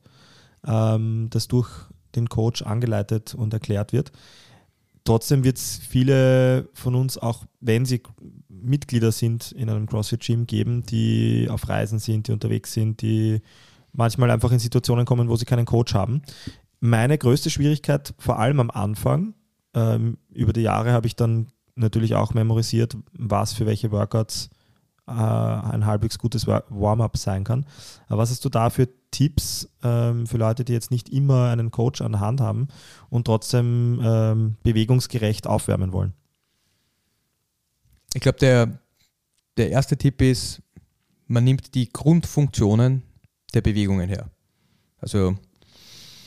[0.67, 1.69] ähm, das durch
[2.14, 4.12] den Coach angeleitet und erklärt wird.
[5.05, 8.03] Trotzdem wird es viele von uns, auch wenn sie
[8.49, 13.41] Mitglieder sind in einem CrossFit-Gym, geben, die auf Reisen sind, die unterwegs sind, die
[13.93, 16.23] manchmal einfach in Situationen kommen, wo sie keinen Coach haben.
[16.81, 19.35] Meine größte Schwierigkeit, vor allem am Anfang,
[19.75, 24.51] ähm, über die Jahre habe ich dann natürlich auch memorisiert, was für welche Workouts
[25.09, 27.66] äh, ein halbwegs gutes Wa- Warm-up sein kann.
[28.09, 31.71] Aber was hast du da für Tipps ähm, für Leute, die jetzt nicht immer einen
[31.71, 32.68] Coach an der Hand haben
[33.09, 36.12] und trotzdem ähm, bewegungsgerecht aufwärmen wollen?
[38.14, 38.79] Ich glaube, der,
[39.57, 40.62] der erste Tipp ist,
[41.27, 43.03] man nimmt die Grundfunktionen
[43.55, 44.31] der Bewegungen her.
[45.01, 45.37] Also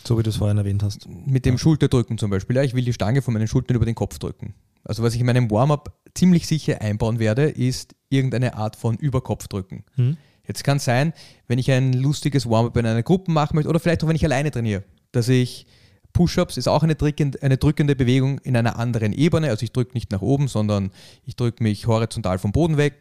[0.05, 1.07] So wie du es vorhin erwähnt hast.
[1.07, 2.55] mit dem Schulterdrücken zum Beispiel.
[2.55, 4.53] Ja, ich will die Stange von meinen Schultern über den Kopf drücken.
[4.83, 9.83] Also was ich in meinem Warm-up ziemlich sicher einbauen werde, ist irgendeine Art von Überkopfdrücken.
[9.95, 10.17] Hm?
[10.47, 11.13] Jetzt kann es sein,
[11.47, 14.25] wenn ich ein lustiges Warm-up in einer Gruppe machen möchte oder vielleicht auch wenn ich
[14.25, 15.65] alleine trainiere, dass ich
[16.13, 19.49] Push-ups ist auch eine drückende, eine drückende Bewegung in einer anderen Ebene.
[19.49, 20.91] Also ich drücke nicht nach oben, sondern
[21.25, 22.95] ich drücke mich horizontal vom Boden weg.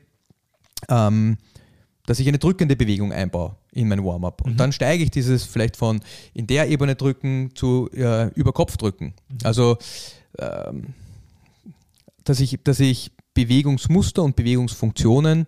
[0.88, 1.36] Ähm,
[2.06, 4.42] dass ich eine drückende Bewegung einbaue in mein Warm-up.
[4.42, 6.00] Und dann steige ich dieses vielleicht von
[6.34, 9.14] in der Ebene drücken zu äh, über Kopf drücken.
[9.44, 9.78] Also
[10.38, 10.94] ähm,
[12.24, 15.46] dass ich, dass ich Bewegungsmuster und Bewegungsfunktionen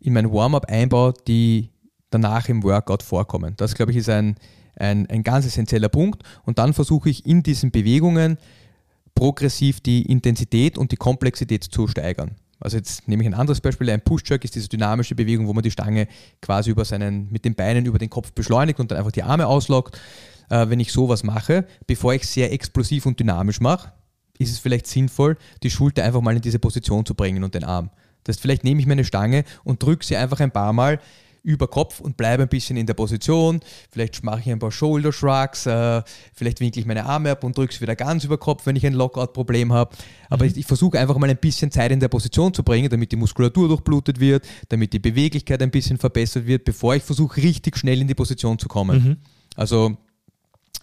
[0.00, 1.70] in mein Warm-up einbaue, die
[2.10, 3.54] danach im Workout vorkommen.
[3.56, 4.36] Das, glaube ich, ist ein,
[4.76, 6.22] ein, ein ganz essentieller Punkt.
[6.44, 8.38] Und dann versuche ich in diesen Bewegungen
[9.14, 12.36] progressiv die Intensität und die Komplexität zu steigern.
[12.60, 15.62] Also jetzt nehme ich ein anderes Beispiel, ein Push-Jerk ist diese dynamische Bewegung, wo man
[15.62, 16.08] die Stange
[16.40, 19.46] quasi über seinen, mit den Beinen über den Kopf beschleunigt und dann einfach die Arme
[19.46, 20.00] auslockt.
[20.50, 23.92] Äh, wenn ich sowas mache, bevor ich sehr explosiv und dynamisch mache,
[24.38, 27.64] ist es vielleicht sinnvoll, die Schulter einfach mal in diese Position zu bringen und den
[27.64, 27.90] Arm.
[28.24, 30.98] Das heißt, vielleicht nehme ich meine Stange und drücke sie einfach ein paar Mal
[31.44, 33.60] über Kopf und bleibe ein bisschen in der Position.
[33.90, 37.56] Vielleicht mache ich ein paar Shoulder Shrugs, äh, vielleicht winkle ich meine Arme ab und
[37.56, 39.94] drücke sie wieder ganz über Kopf, wenn ich ein Lockout-Problem habe.
[40.30, 43.12] Aber ich, ich versuche einfach mal ein bisschen Zeit in der Position zu bringen, damit
[43.12, 47.76] die Muskulatur durchblutet wird, damit die Beweglichkeit ein bisschen verbessert wird, bevor ich versuche, richtig
[47.76, 49.18] schnell in die Position zu kommen.
[49.54, 49.98] Also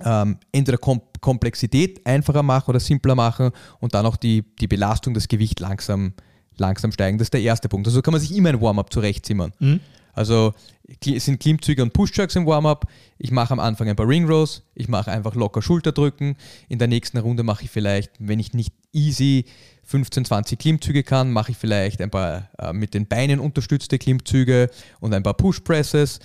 [0.04, 5.14] ähm, entweder Kom Komplexität einfacher machen oder simpler machen und dann auch die, die Belastung,
[5.14, 6.14] das Gewicht langsam,
[6.58, 7.20] langsam steigen.
[7.20, 7.86] Das ist der erste Punkt.
[7.88, 9.54] Also kann man sich immer ein Warm-up zurechtzimmern.
[10.14, 10.54] Also
[11.04, 12.88] kli- es sind Klimmzüge und Push-Jerks im Warm-up.
[13.20, 16.36] Ich mache am Anfang ein paar Ring Rows, ich mache einfach locker Schulterdrücken.
[16.70, 19.46] In der nächsten Runde mache ich vielleicht, wenn ich nicht easy
[19.84, 24.70] 15, 20 Klimmzüge kann, mache ich vielleicht ein paar äh, mit den Beinen unterstützte Klimmzüge
[25.02, 26.20] und ein paar Push-Presses.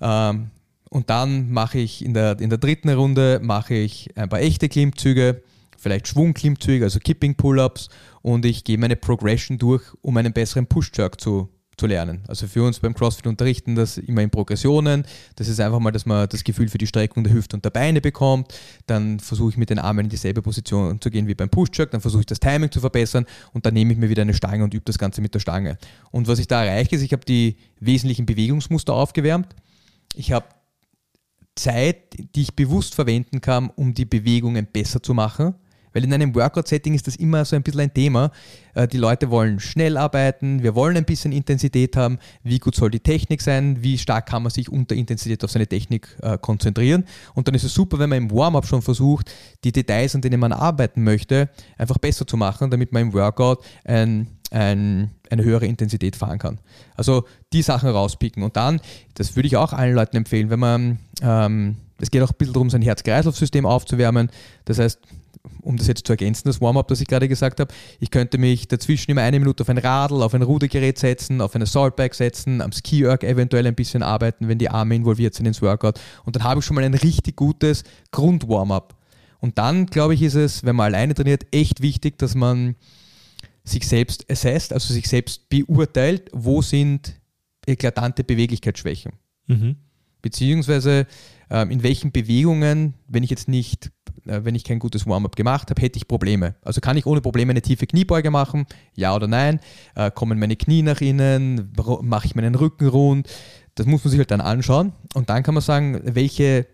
[0.00, 0.50] Ähm,
[0.92, 4.68] und dann mache ich in der, in der dritten Runde mache ich ein paar echte
[4.68, 5.42] Klimmzüge,
[5.78, 7.88] vielleicht Schwungklimmzüge, also Kipping Pull-ups
[8.20, 12.22] und ich gehe meine Progression durch, um einen besseren Push-Jerk zu, zu lernen.
[12.28, 15.06] Also für uns beim CrossFit unterrichten das immer in Progressionen.
[15.36, 17.70] Das ist einfach mal, dass man das Gefühl für die Streckung der Hüfte und der
[17.70, 18.52] Beine bekommt.
[18.84, 21.90] Dann versuche ich mit den Armen in dieselbe Position zu gehen wie beim Push-Jerk.
[21.92, 23.24] Dann versuche ich das Timing zu verbessern
[23.54, 25.78] und dann nehme ich mir wieder eine Stange und übe das Ganze mit der Stange.
[26.10, 29.56] Und was ich da erreiche, ist, ich habe die wesentlichen Bewegungsmuster aufgewärmt.
[30.14, 30.44] Ich habe
[31.54, 35.54] Zeit, die ich bewusst verwenden kann, um die Bewegungen besser zu machen.
[35.92, 38.30] Weil in einem Workout-Setting ist das immer so ein bisschen ein Thema.
[38.74, 42.18] Äh, Die Leute wollen schnell arbeiten, wir wollen ein bisschen Intensität haben.
[42.42, 43.82] Wie gut soll die Technik sein?
[43.82, 47.04] Wie stark kann man sich unter Intensität auf seine Technik äh, konzentrieren?
[47.34, 49.30] Und dann ist es super, wenn man im Warm-up schon versucht,
[49.64, 53.64] die Details, an denen man arbeiten möchte, einfach besser zu machen, damit man im Workout
[53.84, 56.58] ein, ein, eine höhere Intensität fahren kann.
[56.96, 58.42] Also die Sachen rauspicken.
[58.42, 58.80] Und dann,
[59.14, 62.54] das würde ich auch allen Leuten empfehlen, wenn man, ähm, es geht auch ein bisschen
[62.54, 64.30] darum, sein Herz-Kreislauf-System aufzuwärmen.
[64.64, 64.98] Das heißt,
[65.62, 68.68] um das jetzt zu ergänzen, das Warm-up, das ich gerade gesagt habe, ich könnte mich
[68.68, 72.60] dazwischen immer eine Minute auf ein Radl, auf ein Rudergerät setzen, auf eine Saltbike setzen,
[72.60, 76.00] am Ski-Erg eventuell ein bisschen arbeiten, wenn die Arme involviert sind ins Workout.
[76.24, 78.94] Und dann habe ich schon mal ein richtig gutes Grund-Warm-up.
[79.40, 82.76] Und dann, glaube ich, ist es, wenn man alleine trainiert, echt wichtig, dass man
[83.64, 87.20] sich selbst assesst, also sich selbst beurteilt, wo sind
[87.66, 89.12] eklatante Beweglichkeitsschwächen.
[89.46, 89.76] Mhm.
[90.20, 91.06] Beziehungsweise
[91.50, 95.70] ähm, in welchen Bewegungen, wenn ich jetzt nicht, äh, wenn ich kein gutes Warm-up gemacht
[95.70, 96.54] habe, hätte ich Probleme.
[96.62, 98.66] Also kann ich ohne Probleme eine tiefe Kniebeuge machen?
[98.94, 99.60] Ja oder nein?
[99.94, 101.72] Äh, kommen meine Knie nach innen?
[102.02, 103.28] Mache ich meinen Rücken rund?
[103.74, 104.92] Das muss man sich halt dann anschauen.
[105.14, 106.66] Und dann kann man sagen, welche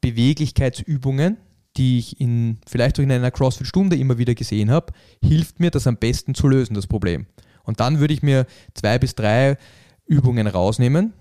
[0.00, 1.38] Beweglichkeitsübungen,
[1.76, 5.86] die ich in, vielleicht auch in einer CrossFit-Stunde immer wieder gesehen habe, hilft mir, das
[5.86, 7.26] am besten zu lösen, das Problem.
[7.62, 9.58] Und dann würde ich mir zwei bis drei
[10.06, 11.12] Übungen rausnehmen.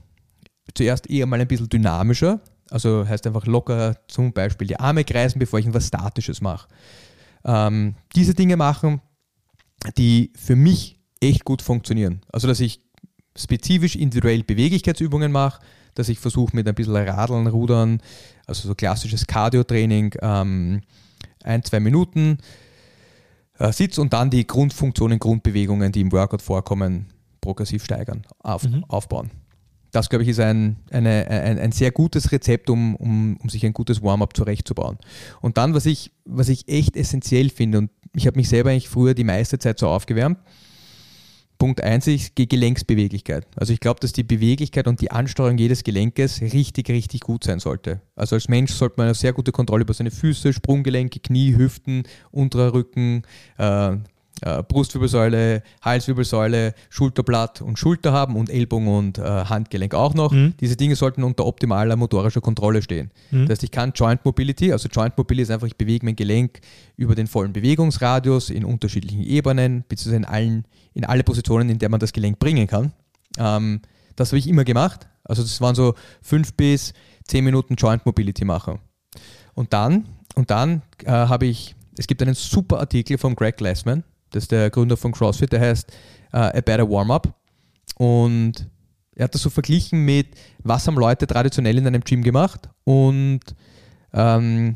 [0.73, 5.39] Zuerst eher mal ein bisschen dynamischer, also heißt einfach locker zum Beispiel die Arme kreisen,
[5.39, 6.67] bevor ich etwas Statisches mache.
[7.45, 9.01] Ähm, diese Dinge machen,
[9.97, 12.21] die für mich echt gut funktionieren.
[12.31, 12.81] Also dass ich
[13.35, 15.61] spezifisch individuell Beweglichkeitsübungen mache,
[15.95, 18.01] dass ich versuche mit ein bisschen Radeln, Rudern,
[18.45, 20.81] also so klassisches Cardio-Training, ähm,
[21.43, 22.37] ein, zwei Minuten
[23.57, 27.07] äh, Sitz und dann die Grundfunktionen, Grundbewegungen, die im Workout vorkommen,
[27.41, 29.31] progressiv steigern, auf, aufbauen.
[29.91, 33.65] Das, glaube ich, ist ein, eine, ein, ein sehr gutes Rezept, um, um, um sich
[33.65, 34.97] ein gutes Warm-up zurechtzubauen.
[35.41, 38.89] Und dann, was ich, was ich echt essentiell finde, und ich habe mich selber eigentlich
[38.89, 40.39] früher die meiste Zeit so aufgewärmt,
[41.57, 43.47] Punkt 1 ist Gelenksbeweglichkeit.
[43.55, 47.59] Also ich glaube, dass die Beweglichkeit und die Ansteuerung jedes Gelenkes richtig, richtig gut sein
[47.59, 48.01] sollte.
[48.15, 52.03] Also als Mensch sollte man eine sehr gute Kontrolle über seine Füße, Sprunggelenke, Knie, Hüften,
[52.31, 53.23] unterer Rücken,
[53.57, 53.97] äh,
[54.41, 60.31] äh, Brustwirbelsäule, Halswirbelsäule, Schulterblatt und Schulter haben und Ellbogen und äh, Handgelenk auch noch.
[60.31, 60.53] Mhm.
[60.59, 63.11] Diese Dinge sollten unter optimaler motorischer Kontrolle stehen.
[63.31, 63.47] Mhm.
[63.47, 66.59] Das heißt, ich kann Joint Mobility, also Joint Mobility ist einfach, ich bewege mein Gelenk
[66.97, 71.89] über den vollen Bewegungsradius in unterschiedlichen Ebenen, beziehungsweise in, allen, in alle Positionen, in der
[71.89, 72.91] man das Gelenk bringen kann.
[73.37, 73.81] Ähm,
[74.15, 75.07] das habe ich immer gemacht.
[75.23, 76.93] Also das waren so fünf bis
[77.25, 78.79] zehn Minuten Joint Mobility machen.
[79.53, 84.03] Und dann, und dann äh, habe ich, es gibt einen super Artikel von Greg Glassman,
[84.31, 85.91] das ist der Gründer von CrossFit, der heißt
[86.33, 87.33] äh, A Better Warm-Up.
[87.95, 88.67] Und
[89.15, 90.27] er hat das so verglichen mit,
[90.63, 93.39] was haben Leute traditionell in einem Gym gemacht und
[94.13, 94.75] ähm,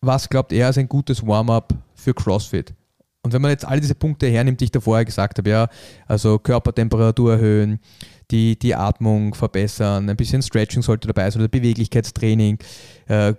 [0.00, 2.74] was glaubt er ist ein gutes Warm-up für CrossFit.
[3.22, 5.68] Und wenn man jetzt all diese Punkte hernimmt, die ich da vorher gesagt habe, ja,
[6.06, 7.78] also Körpertemperatur erhöhen,
[8.30, 12.58] die, die Atmung verbessern, ein bisschen Stretching sollte dabei sein oder Beweglichkeitstraining,
[13.06, 13.34] äh,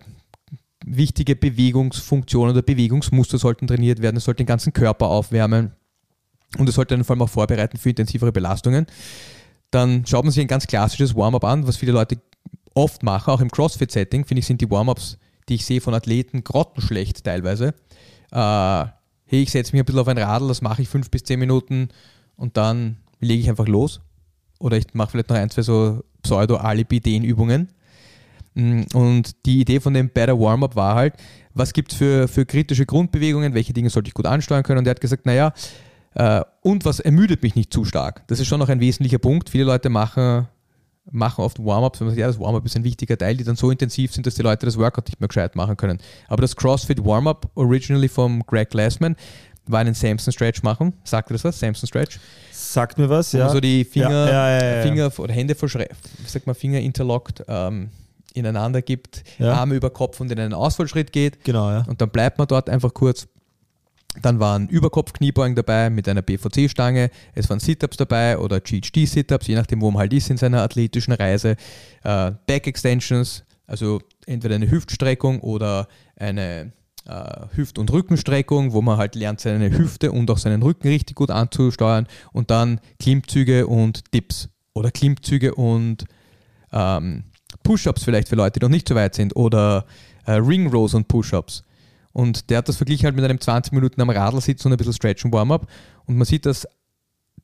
[0.86, 5.72] wichtige Bewegungsfunktionen oder Bewegungsmuster sollten trainiert werden, es sollte den ganzen Körper aufwärmen
[6.58, 8.86] und es sollte einen vor allem auch vorbereiten für intensivere Belastungen.
[9.72, 12.18] Dann schaut man sich ein ganz klassisches Warm-up an, was viele Leute
[12.76, 15.18] oft machen, auch im CrossFit-Setting, finde ich, sind die Warm-ups,
[15.50, 17.74] die ich sehe von Athleten, grottenschlecht teilweise.
[18.32, 18.86] Äh,
[19.26, 21.40] hey, ich setze mich ein bisschen auf ein Radl, das mache ich fünf bis zehn
[21.40, 21.90] Minuten
[22.36, 24.02] und dann lege ich einfach los.
[24.60, 27.70] Oder ich mache vielleicht noch ein, zwei so Pseudo-Alibi-Dehnübungen.
[28.56, 31.16] Mm, Und die Idee von dem Better Warm-Up war halt,
[31.54, 34.80] was gibt es für, für kritische Grundbewegungen, welche Dinge sollte ich gut ansteuern können.
[34.80, 35.54] Und er hat gesagt, naja,
[36.16, 38.28] äh, und was ermüdet mich nicht zu stark.
[38.28, 39.50] Das ist schon noch ein wesentlicher Punkt.
[39.50, 40.48] Viele Leute machen,
[41.12, 43.56] machen oft Warm-Ups, wenn man sagt, ja, das Warm-Up ist ein wichtiger Teil, die dann
[43.56, 46.00] so intensiv sind, dass die Leute das Workout nicht mehr gescheit machen können.
[46.28, 49.16] Aber das CrossFit Warm-Up, originally vom Greg Glassman,
[49.66, 50.94] war einen Samson Stretch machen.
[51.04, 51.60] Sagt ihr das was?
[51.60, 52.20] Samson Stretch?
[52.52, 53.46] Sagt mir was, ja.
[53.46, 54.82] man so die Finger, Ja, ja, ja.
[54.82, 57.90] Finger oder Hände wie sagt man, Finger interlockt ähm,
[58.34, 59.54] ineinander gibt, Ja.
[59.54, 61.86] Arme über Kopf und in einen Ausfallschritt geht Genau, ja.
[61.88, 63.28] und dann bleibt man dort einfach kurz.
[64.22, 69.82] Dann waren Überkopf-Kniebeugen dabei mit einer BVC-Stange, es waren Sit-Ups dabei oder GHD-Sit-Ups, je nachdem,
[69.82, 71.56] wo man halt ist in seiner athletischen Reise.
[72.04, 76.74] Äh, Back-Extensions, also entweder eine Hüftstreckung oder eine
[77.08, 81.16] äh, Hüft- und Rückenstreckung, wo man halt lernt, seine Hüfte und auch seinen Rücken richtig
[81.16, 82.06] gut anzusteuern.
[82.34, 86.06] Und dann Klimmzüge und Dips oder Klimmzüge und
[86.72, 87.24] ähm,
[87.64, 89.86] Push-Ups vielleicht für Leute, die noch nicht so weit sind oder
[90.26, 91.64] äh, Ring Rows und Push-Ups.
[92.12, 94.78] Und der hat das verglichen halt mit einem 20 Minuten am Radl sitzen und ein
[94.78, 95.68] bisschen Stretch und Warm-Up.
[96.06, 96.68] Und man sieht, dass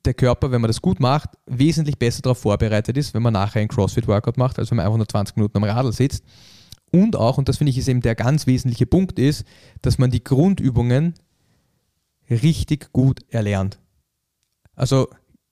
[0.06, 3.62] der Körper, wenn man das gut macht, wesentlich besser darauf vorbereitet ist, wenn man nachher
[3.62, 6.24] ein CrossFit-Workout macht, als wenn man einfach nur 20 Minuten am Radl sitzt.
[6.92, 9.44] Und auch, und das finde ich ist eben der ganz wesentliche Punkt, ist,
[9.82, 11.16] dass man die Grundübungen
[12.30, 13.80] richtig gut erlernt.
[14.76, 15.10] Also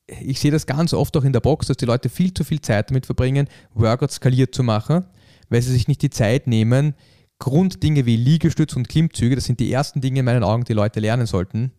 [0.07, 2.61] ich sehe das ganz oft auch in der Box, dass die Leute viel zu viel
[2.61, 5.05] Zeit damit verbringen, Workouts skaliert zu machen,
[5.49, 6.93] weil sie sich nicht die Zeit nehmen,
[7.39, 10.99] Grunddinge wie Liegestütz und Klimmzüge, das sind die ersten Dinge in meinen Augen, die Leute
[10.99, 11.71] lernen sollten,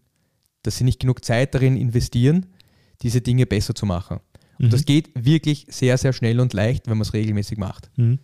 [0.63, 2.47] dass sie nicht genug Zeit darin investieren,
[3.03, 4.21] diese Dinge besser zu machen.
[4.59, 4.71] Und Mhm.
[4.71, 7.91] das geht wirklich sehr, sehr schnell und leicht, wenn man es regelmäßig macht.
[7.97, 8.19] Mhm.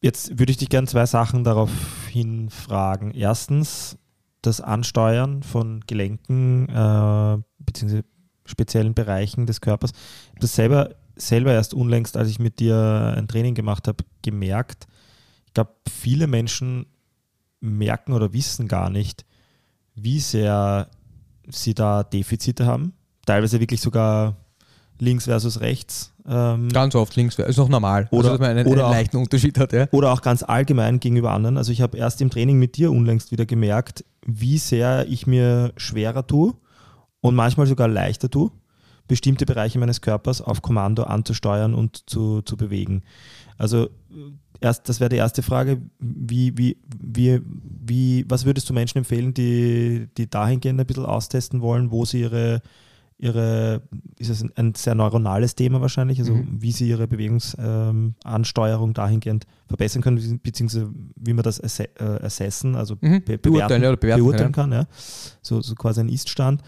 [0.00, 3.10] Jetzt würde ich dich gerne zwei Sachen daraufhin fragen.
[3.12, 3.98] Erstens,
[4.42, 8.02] das Ansteuern von Gelenken äh, bzw.
[8.48, 9.92] speziellen Bereichen des Körpers.
[9.92, 14.04] Ich habe das selber, selber erst unlängst, als ich mit dir ein Training gemacht habe,
[14.22, 14.86] gemerkt.
[15.46, 16.86] Ich glaube, viele Menschen
[17.60, 19.24] merken oder wissen gar nicht,
[19.94, 20.88] wie sehr
[21.48, 22.92] sie da Defizite haben.
[23.26, 24.36] Teilweise wirklich sogar
[25.00, 26.12] links versus rechts.
[26.26, 28.96] Ähm, Ganz oft links, ist noch normal, Oder- also, dass man einen, oder einen auch-
[28.96, 29.72] leichten Unterschied hat.
[29.72, 29.86] Ja.
[29.92, 31.56] oder auch ganz allgemein gegenüber anderen.
[31.56, 35.72] Also ich habe erst im Training mit dir unlängst wieder gemerkt, wie sehr ich mir
[35.76, 36.54] schwerer tue
[37.20, 38.50] und manchmal sogar leichter tue,
[39.06, 43.02] bestimmte Bereiche meines Körpers auf Kommando anzusteuern und zu, zu bewegen.
[43.56, 43.88] Also äh,
[44.60, 45.80] erst, das wäre die erste Frage.
[45.98, 51.60] Wie, wie, wie, wie, was würdest du Menschen empfehlen, die, die dahingehend ein bisschen austesten
[51.60, 52.60] wollen, wo sie ihre
[53.20, 53.82] ihre,
[54.16, 56.62] ist es ein, ein sehr neuronales Thema wahrscheinlich, also Mhm.
[56.62, 63.22] wie sie ihre Bewegungsansteuerung dahingehend verbessern können, beziehungsweise wie man das äh, assessen, also Mhm.
[63.24, 64.86] be Beurteilen, bewerten, oder bewerten beurteilen kann, ja.
[65.42, 66.62] So, so quasi ein Ist-Stand.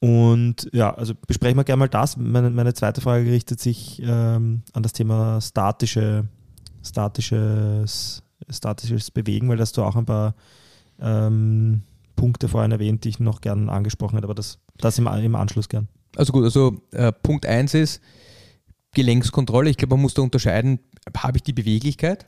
[0.00, 2.16] Und ja, also besprechen wir gerne mal das.
[2.16, 6.26] Meine, meine zweite Frage richtet sich ähm, an das Thema statische,
[6.82, 10.34] statisches, statisches Bewegen, weil das du auch ein paar
[10.98, 11.82] ähm,
[12.16, 15.68] Punkte vorhin erwähnt, die ich noch gerne angesprochen hätte, aber das, das im, im Anschluss
[15.68, 15.88] gern.
[16.16, 18.02] Also gut, also äh, Punkt 1 ist
[18.92, 19.70] Gelenkskontrolle.
[19.70, 20.80] Ich glaube, man muss da unterscheiden,
[21.16, 22.26] habe ich die Beweglichkeit?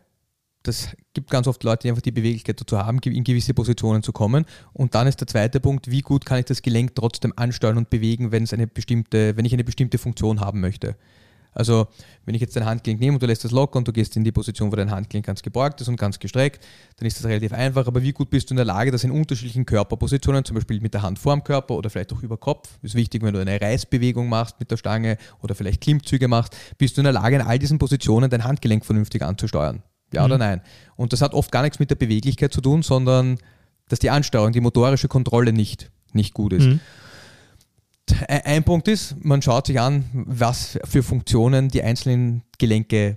[0.63, 4.13] Das gibt ganz oft Leute, die einfach die Beweglichkeit dazu haben, in gewisse Positionen zu
[4.13, 4.45] kommen.
[4.73, 7.91] Und dann ist der zweite Punkt, wie gut kann ich das Gelenk trotzdem ansteuern und
[7.91, 10.97] bewegen, wenn es eine bestimmte, wenn ich eine bestimmte Funktion haben möchte.
[11.55, 11.89] Also,
[12.25, 14.25] wenn ich jetzt dein Handgelenk nehme und du lässt das locker und du gehst in
[14.25, 16.65] die Position, wo dein Handgelenk ganz gebeugt ist und ganz gestreckt,
[16.97, 17.87] dann ist das relativ einfach.
[17.87, 20.95] Aber wie gut bist du in der Lage, das in unterschiedlichen Körperpositionen, zum Beispiel mit
[20.95, 24.29] der Hand vorm Körper oder vielleicht auch über Kopf, ist wichtig, wenn du eine Reißbewegung
[24.29, 27.59] machst mit der Stange oder vielleicht Klimmzüge machst, bist du in der Lage, in all
[27.59, 29.83] diesen Positionen dein Handgelenk vernünftig anzusteuern.
[30.13, 30.61] Ja oder nein?
[30.97, 33.39] Und das hat oft gar nichts mit der Beweglichkeit zu tun, sondern
[33.89, 36.67] dass die Ansteuerung, die motorische Kontrolle nicht, nicht gut ist.
[36.67, 36.81] Mhm.
[38.29, 43.17] Ein ein Punkt ist, man schaut sich an, was für Funktionen die einzelnen Gelenke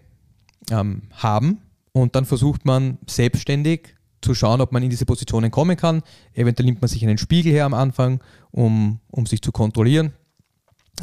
[0.72, 1.60] ähm, haben
[1.92, 6.02] und dann versucht man selbstständig zu schauen, ob man in diese Positionen kommen kann.
[6.34, 8.22] Eventuell nimmt man sich einen Spiegel her am Anfang,
[8.52, 10.14] um, um sich zu kontrollieren.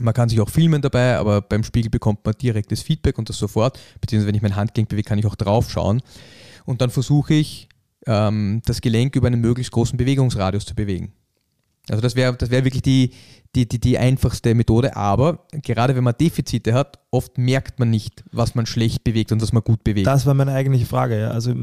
[0.01, 3.39] Man kann sich auch filmen dabei, aber beim Spiegel bekommt man direktes Feedback und das
[3.39, 3.79] sofort.
[4.01, 6.03] Beziehungsweise wenn ich mein Handgelenk bewege, kann ich auch drauf schauen.
[6.65, 7.69] Und dann versuche ich,
[8.07, 11.13] ähm, das Gelenk über einen möglichst großen Bewegungsradius zu bewegen.
[11.89, 13.11] Also das wäre das wär wirklich die,
[13.55, 18.25] die, die, die einfachste Methode, aber gerade wenn man Defizite hat, oft merkt man nicht,
[18.33, 20.07] was man schlecht bewegt und was man gut bewegt.
[20.07, 21.31] Das war meine eigentliche Frage, ja.
[21.33, 21.55] Also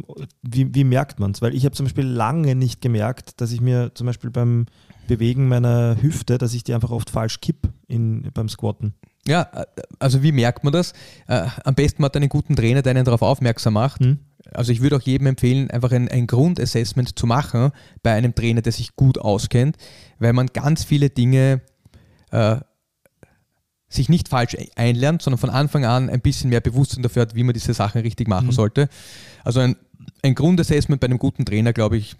[0.43, 1.41] wie, wie merkt man es?
[1.41, 4.65] Weil ich habe zum Beispiel lange nicht gemerkt, dass ich mir zum Beispiel beim
[5.07, 8.93] Bewegen meiner Hüfte, dass ich die einfach oft falsch kipp in, beim Squatten.
[9.28, 9.65] Ja, äh,
[9.97, 10.93] also wie merkt man das?
[11.28, 14.01] Äh, am besten man hat einen guten Trainer, der einen darauf aufmerksam macht.
[14.01, 14.20] Hm.
[14.54, 17.72] Also ich würde auch jedem empfehlen, einfach ein, ein Grundassessment zu machen
[18.04, 19.78] bei einem Trainer, der sich gut auskennt,
[20.20, 21.62] weil man ganz viele Dinge
[22.32, 22.58] äh,
[23.88, 27.43] sich nicht falsch einlernt, sondern von Anfang an ein bisschen mehr Bewusstsein dafür hat, wie
[27.43, 28.52] man diese Sachen richtig machen Mhm.
[28.52, 28.89] sollte.
[29.43, 29.76] Also ein,
[30.22, 32.16] ein Grundassessment bei einem guten Trainer, glaube ich,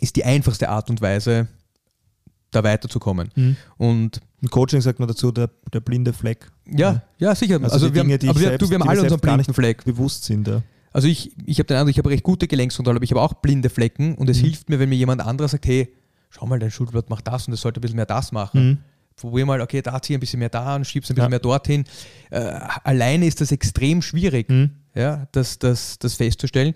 [0.00, 1.48] ist die einfachste Art und Weise,
[2.50, 3.30] da weiterzukommen.
[3.34, 3.56] Mhm.
[3.76, 6.50] Und Im Coaching sagt man dazu, der, der blinde Fleck.
[6.66, 7.56] ja, ja, sicher.
[7.56, 9.52] Also, Also, die wir, Dinge, haben, aber wir, selbst, du, wir haben alle unseren blinden
[9.54, 9.84] Fleck.
[9.84, 10.46] bewusst sind.
[10.48, 10.62] Ja.
[10.98, 13.34] Also ich, ich habe den Eindruck, ich habe recht gute Gelenkskontrolle, aber ich habe auch
[13.34, 14.46] blinde Flecken und es Mhm.
[14.46, 15.94] hilft mir, wenn mir jemand anderer sagt, hey,
[16.28, 18.68] schau mal, dein Schulterblatt macht das und es sollte ein bisschen mehr das machen.
[18.68, 18.78] Mhm.
[19.14, 21.28] Probier mal, okay, da zieh ein bisschen mehr da an, schieb's ein bisschen Ja.
[21.28, 21.84] mehr dorthin.
[22.30, 22.38] Äh,
[22.82, 24.70] alleine ist das extrem schwierig, Mhm.
[24.96, 26.74] ja, das, das, das festzustellen.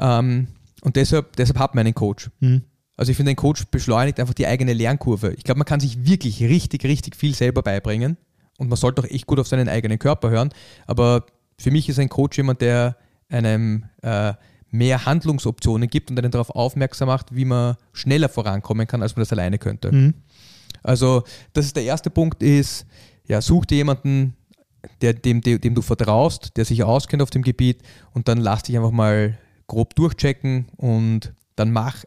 [0.00, 0.48] Ähm,
[0.82, 2.30] und deshalb, deshalb hat man einen Coach.
[2.40, 2.62] Mhm.
[2.96, 5.32] Also ich finde, ein Coach beschleunigt einfach die eigene Lernkurve.
[5.36, 8.16] Ich glaube, man kann sich wirklich richtig, richtig viel selber beibringen
[8.58, 10.50] und man sollte auch echt gut auf seinen eigenen Körper hören.
[10.88, 11.24] Aber
[11.56, 12.96] für mich ist ein Coach jemand, der
[13.28, 14.34] einem äh,
[14.70, 19.22] mehr Handlungsoptionen gibt und einen darauf aufmerksam macht, wie man schneller vorankommen kann, als man
[19.22, 19.92] das alleine könnte.
[19.92, 20.14] Mhm.
[20.82, 21.22] Also
[21.52, 22.86] das ist der erste Punkt ist,
[23.26, 24.34] ja, such dir jemanden,
[25.00, 28.64] der, dem, dem, dem du vertraust, der sich auskennt auf dem Gebiet und dann lass
[28.64, 32.04] dich einfach mal grob durchchecken und dann mach,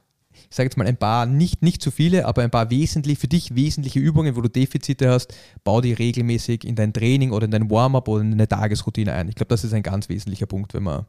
[0.49, 3.27] ich sage jetzt mal ein paar, nicht, nicht zu viele, aber ein paar wesentlich, für
[3.27, 5.33] dich wesentliche Übungen, wo du Defizite hast,
[5.63, 9.27] bau die regelmäßig in dein Training oder in dein Warm-up oder in deine Tagesroutine ein.
[9.27, 11.05] Ich glaube, das ist ein ganz wesentlicher Punkt, wenn man,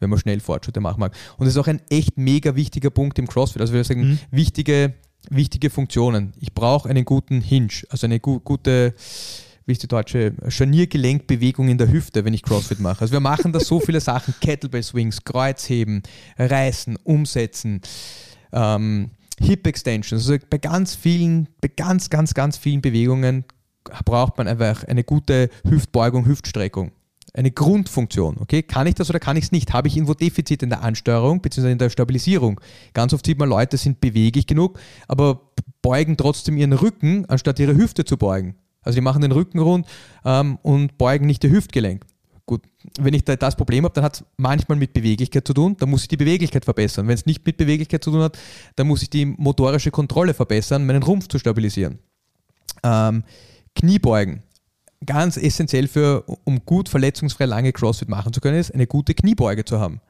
[0.00, 1.12] wenn man schnell Fortschritte machen mag.
[1.36, 3.60] Und das ist auch ein echt mega wichtiger Punkt im CrossFit.
[3.60, 4.18] Also wir sagen, Mhm.
[4.30, 4.94] wichtige,
[5.28, 6.32] wichtige Funktionen.
[6.40, 8.94] Ich brauche einen guten Hinge, also eine gu gute,
[9.66, 13.02] wie ist die deutsche, Scharniergelenkbewegung in der Hüfte, wenn ich CrossFit mache.
[13.02, 16.02] Also wir machen da so viele Sachen, Kettlebell Swings, Kreuzheben,
[16.38, 17.82] Reißen, Umsetzen,
[18.52, 20.28] ähm, Hip Extensions.
[20.28, 23.44] Also bei ganz vielen, bei ganz, ganz, ganz vielen Bewegungen
[24.04, 26.92] braucht man einfach eine gute Hüftbeugung, Hüftstreckung.
[27.34, 28.62] Eine Grundfunktion, okay?
[28.62, 29.72] Kann ich das oder kann ich es nicht?
[29.72, 31.72] Habe ich irgendwo Defizit in der Ansteuerung bzw.
[31.72, 32.60] in der Stabilisierung?
[32.94, 37.76] Ganz oft sieht man, Leute sind beweglich genug, aber beugen trotzdem ihren Rücken, anstatt ihre
[37.76, 38.56] Hüfte zu beugen.
[38.82, 39.86] Also die machen den Rücken rund
[40.24, 42.04] ähm, und beugen nicht ihr Hüftgelenk.
[42.48, 42.62] Gut,
[42.98, 45.90] wenn ich da das Problem habe, dann hat es manchmal mit Beweglichkeit zu tun, dann
[45.90, 47.06] muss ich die Beweglichkeit verbessern.
[47.06, 48.38] Wenn es nicht mit Beweglichkeit zu tun hat,
[48.74, 51.98] dann muss ich die motorische Kontrolle verbessern, meinen Rumpf zu stabilisieren.
[52.82, 53.22] Ähm,
[53.74, 54.42] Kniebeugen.
[55.04, 59.66] Ganz essentiell für, um gut verletzungsfrei lange CrossFit machen zu können, ist, eine gute Kniebeuge
[59.66, 60.00] zu haben.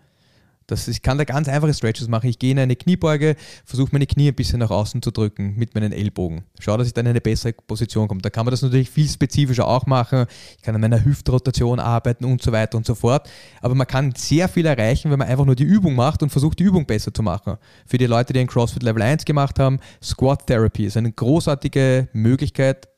[0.68, 2.28] Das, ich kann da ganz einfache Stretches machen.
[2.28, 5.74] Ich gehe in eine Kniebeuge, versuche meine Knie ein bisschen nach außen zu drücken mit
[5.74, 6.44] meinen Ellbogen.
[6.60, 8.20] Schau, dass ich dann in eine bessere Position komme.
[8.20, 10.26] Da kann man das natürlich viel spezifischer auch machen.
[10.58, 13.30] Ich kann an meiner Hüftrotation arbeiten und so weiter und so fort.
[13.62, 16.58] Aber man kann sehr viel erreichen, wenn man einfach nur die Übung macht und versucht,
[16.58, 17.56] die Übung besser zu machen.
[17.86, 22.08] Für die Leute, die ein CrossFit Level 1 gemacht haben, Squat Therapy ist eine großartige
[22.12, 22.88] Möglichkeit,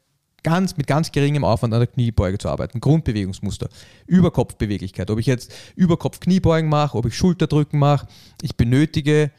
[0.42, 2.80] ganz, mit ganz geringem Aufwand an der Kniebeuge zu arbeiten.
[2.80, 3.68] Grundbewegungsmuster.
[4.06, 5.10] Überkopfbeweglichkeit.
[5.10, 8.06] Ob ich jetzt Überkopf-Kniebeugen mache, ob ich Schulterdrücken mache.
[8.42, 9.30] Ich benötige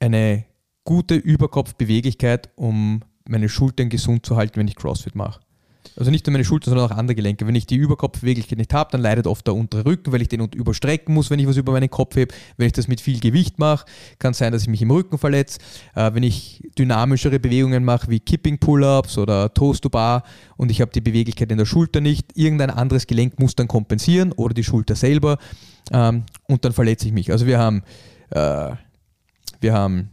[0.00, 0.44] eine
[0.84, 5.40] gute Überkopfbeweglichkeit, um meine Schultern gesund zu halten, wenn ich CrossFit mache.
[5.96, 7.46] Also nicht nur meine Schultern, sondern auch andere Gelenke.
[7.46, 10.40] Wenn ich die Überkopfbeweglichkeit nicht habe, dann leidet oft der untere Rücken, weil ich den
[10.54, 12.34] überstrecken muss, wenn ich was über meinen Kopf hebe.
[12.56, 13.86] Wenn ich das mit viel Gewicht mache,
[14.18, 15.58] kann es sein, dass ich mich im Rücken verletze.
[15.94, 20.22] Äh, wenn ich dynamischere Bewegungen mache, wie Kipping Pull-Ups oder Toast to Bar
[20.56, 24.32] und ich habe die Beweglichkeit in der Schulter nicht, irgendein anderes Gelenk muss dann kompensieren
[24.32, 25.38] oder die Schulter selber
[25.92, 27.32] ähm, und dann verletze ich mich.
[27.32, 27.82] Also wir haben,
[28.30, 28.72] äh,
[29.60, 30.10] wir haben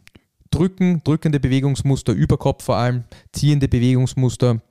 [0.56, 3.04] Drücken, drückende Bewegungsmuster, Überkopf vor allem,
[3.34, 4.62] ziehende Bewegungsmuster,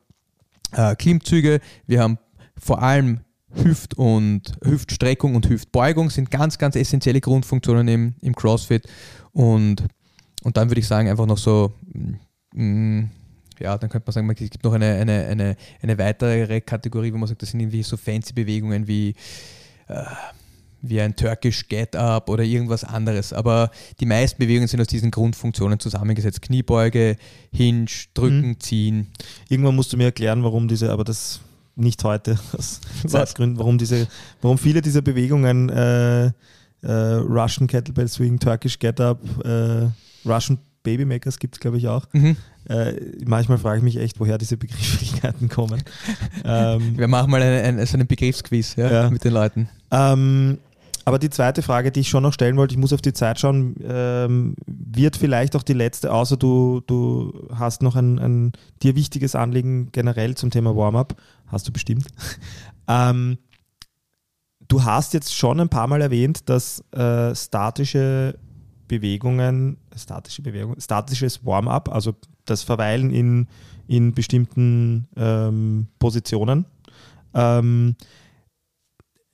[0.75, 1.61] äh, Klimmzüge.
[1.87, 2.19] Wir haben
[2.57, 3.21] vor allem
[3.55, 8.87] Hüft- und Hüftstreckung und Hüftbeugung sind ganz, ganz essentielle Grundfunktionen im, im CrossFit.
[9.33, 9.85] Und,
[10.43, 11.73] und dann würde ich sagen, einfach noch so,
[12.55, 13.05] mm,
[13.61, 17.19] ja, dann könnte man sagen, es gibt noch eine, eine, eine, eine weitere Kategorie, wo
[17.19, 19.15] man sagt, das sind irgendwie so fancy Bewegungen wie
[19.89, 20.05] äh,
[20.87, 23.33] wie ein Turkish Get-Up oder irgendwas anderes.
[23.33, 23.71] Aber
[24.01, 26.43] die meisten Bewegungen sind aus diesen Grundfunktionen zusammengesetzt.
[26.43, 27.17] Kniebeuge,
[27.53, 28.61] Hinge, Drücken, Mhm.
[28.61, 29.07] Ziehen.
[29.49, 31.41] Irgendwann musst du mir erklären, warum diese, aber das
[31.77, 34.07] nicht heute, aus Zeitgründen, warum diese,
[34.43, 36.33] warum viele dieser Bewegungen äh, äh,
[36.83, 39.89] Russian Kettlebell Swing, Turkish Get Up, äh,
[40.29, 42.07] Russian Babymakers gibt es, glaube ich, auch.
[42.13, 42.37] Mhm.
[42.69, 42.93] Äh,
[43.27, 45.83] manchmal frage ich mich echt, woher diese Begrifflichkeiten kommen.
[46.45, 49.11] ähm, Wir machen mal einen, einen, so einen Begriffsquiz ja, Ja.
[49.11, 49.69] mit den Leuten.
[49.91, 50.59] Ähm,
[51.05, 53.39] aber die zweite Frage, die ich schon noch stellen wollte, ich muss auf die Zeit
[53.39, 58.53] schauen, ähm, wird vielleicht auch die letzte, außer du, du hast noch ein, ein
[58.83, 62.07] dir wichtiges Anliegen generell zum Thema Warm-up, hast du bestimmt.
[62.89, 63.39] ähm,
[64.69, 68.39] du hast jetzt schon ein paar Mal erwähnt, dass äh, statische
[68.89, 72.15] Bewegungen, statische Bewegungen, statisches Warm-up, also
[72.47, 73.49] das Verweilen in,
[73.87, 76.65] in bestimmten ähm, Positionen,
[77.35, 77.97] ähm,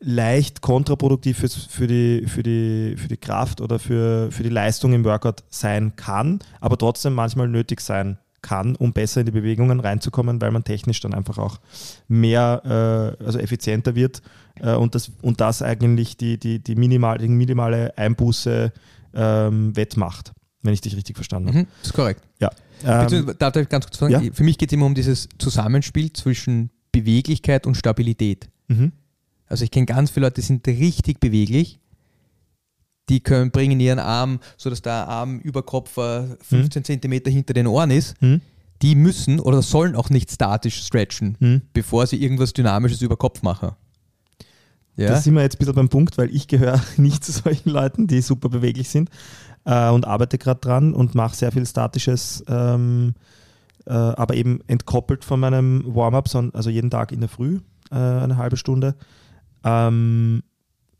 [0.01, 4.93] leicht kontraproduktiv fürs, für, die, für, die, für die Kraft oder für, für die Leistung
[4.95, 9.81] im Workout sein kann, aber trotzdem manchmal nötig sein kann, um besser in die Bewegungen
[9.81, 11.61] reinzukommen, weil man technisch dann einfach auch
[12.09, 14.23] mehr, äh, also effizienter wird
[14.61, 18.73] äh, und, das, und das eigentlich die, die, die, minimal, die minimale Einbuße
[19.13, 20.33] ähm, wettmacht,
[20.63, 21.59] wenn ich dich richtig verstanden habe.
[21.59, 22.23] Mhm, das ist korrekt.
[22.41, 22.51] Ja.
[22.83, 24.13] Ähm, darf ich ganz kurz fragen?
[24.13, 24.33] ja.
[24.33, 28.49] Für mich geht es immer um dieses Zusammenspiel zwischen Beweglichkeit und Stabilität.
[28.69, 28.93] mhm.
[29.51, 31.79] Also ich kenne ganz viele Leute, die sind richtig beweglich.
[33.09, 37.53] Die können, bringen ihren Arm, so dass der Arm über Kopf äh, 15 Zentimeter hinter
[37.55, 38.21] den Ohren ist.
[38.23, 38.41] Mhm.
[38.83, 41.63] Die müssen oder sollen auch nicht statisch stretchen, Mhm.
[41.73, 43.73] bevor sie irgendwas Dynamisches über Kopf machen.
[44.97, 47.71] Da Ja, sind wir jetzt ein bisschen beim Punkt, weil ich gehöre nicht zu solchen
[47.71, 49.11] Leuten, die super beweglich sind
[49.65, 53.15] äh, und arbeite gerade dran und mache sehr viel Statisches, ähm,
[53.87, 57.59] äh, aber eben entkoppelt von meinem Warm-up, also jeden Tag in der Früh
[57.91, 58.95] äh, eine halbe Stunde.
[59.65, 60.43] Ähm,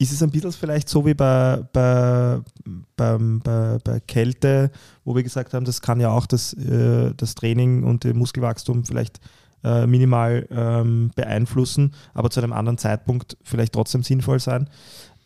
[0.01, 2.41] ist es ein bisschen vielleicht so wie bei, bei,
[2.97, 4.71] beim, bei, bei Kälte,
[5.05, 8.85] wo wir gesagt haben, das kann ja auch das, äh, das Training und das Muskelwachstum
[8.87, 9.21] vielleicht
[9.63, 14.71] äh, minimal ähm, beeinflussen, aber zu einem anderen Zeitpunkt vielleicht trotzdem sinnvoll sein.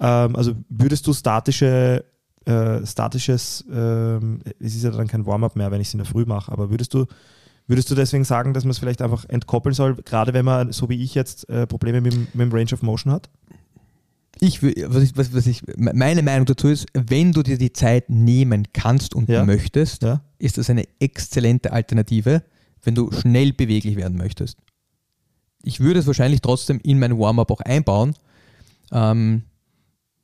[0.00, 2.04] Ähm, also würdest du statische,
[2.44, 6.06] äh, statisches, ähm, es ist ja dann kein Warm-up mehr, wenn ich es in der
[6.06, 7.06] Früh mache, aber würdest du,
[7.66, 10.88] würdest du deswegen sagen, dass man es vielleicht einfach entkoppeln soll, gerade wenn man, so
[10.88, 13.30] wie ich jetzt, äh, Probleme mit, dem- mit dem Range of Motion hat?
[14.40, 18.10] ich, was ich, was, was ich, meine Meinung dazu ist, wenn du dir die Zeit
[18.10, 19.44] nehmen kannst und Ja.
[19.44, 20.22] möchtest, Ja?
[20.38, 22.42] ist das eine exzellente Alternative,
[22.82, 24.58] wenn du schnell beweglich werden möchtest.
[25.62, 28.14] Ich würde es wahrscheinlich trotzdem in mein Warm-up auch einbauen,
[28.92, 29.44] ähm,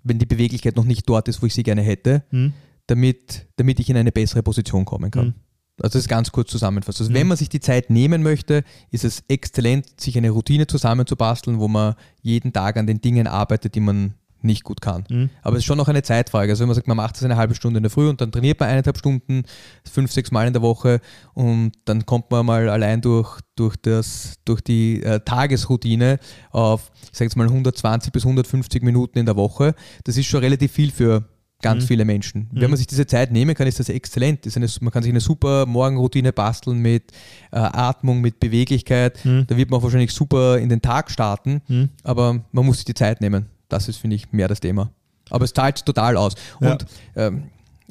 [0.03, 2.53] wenn die Beweglichkeit noch nicht dort ist, wo ich sie gerne hätte, Hm?
[2.89, 5.27] damit, damit ich in eine bessere Position kommen kann.
[5.29, 5.35] Mhm.
[5.83, 7.01] Also das ist ganz kurz zusammenfasst.
[7.01, 7.17] Also Mhm.
[7.17, 11.69] wenn man sich die Zeit nehmen möchte, ist es exzellent, sich eine Routine zusammenzubasteln, wo
[11.69, 15.05] man jeden Tag an den Dingen arbeitet, die man nicht gut kann.
[15.11, 15.29] Mhm.
[15.43, 16.51] Aber es ist schon noch eine Zeitfrage.
[16.53, 18.33] Also wenn man sagt, man macht das eine halbe Stunde in der Früh und dann
[18.33, 19.43] trainiert man eineinhalb Stunden,
[19.91, 21.01] fünf, sechs Mal in der Woche
[21.35, 26.19] und dann kommt man mal allein durch, durch, das, durch die äh, Tagesroutine
[26.53, 29.75] auf, ich sage jetzt mal 120 bis 150 Minuten in der Woche.
[30.05, 31.25] Das ist schon relativ viel für
[31.63, 31.89] ganz Mhm.
[31.89, 32.49] viele Menschen.
[32.53, 32.61] Mhm.
[32.61, 34.47] Wenn man sich diese Zeit nehmen kann, ist das exzellent.
[34.47, 37.13] Das ist eine, man kann sich eine super Morgenroutine basteln mit
[37.53, 39.25] äh, Atmung, mit Beweglichkeit.
[39.25, 39.47] Mhm.
[39.47, 41.89] Da wird man wahrscheinlich super in den Tag starten, Mhm.
[42.03, 43.47] aber man muss sich die Zeit nehmen.
[43.69, 44.91] Das ist, finde ich, mehr das Thema.
[45.31, 46.35] Aber es zahlt total aus.
[46.61, 46.73] Ja.
[46.73, 46.87] Und
[47.17, 47.45] ähm,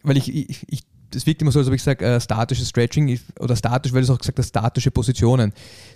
[0.04, 3.20] weil ich, ich, ich das wirkt immer so, als ob ich sage, äh, statisches Stretching
[3.40, 5.54] oder statisch, weil du es auch gesagt hast, statische Positionen.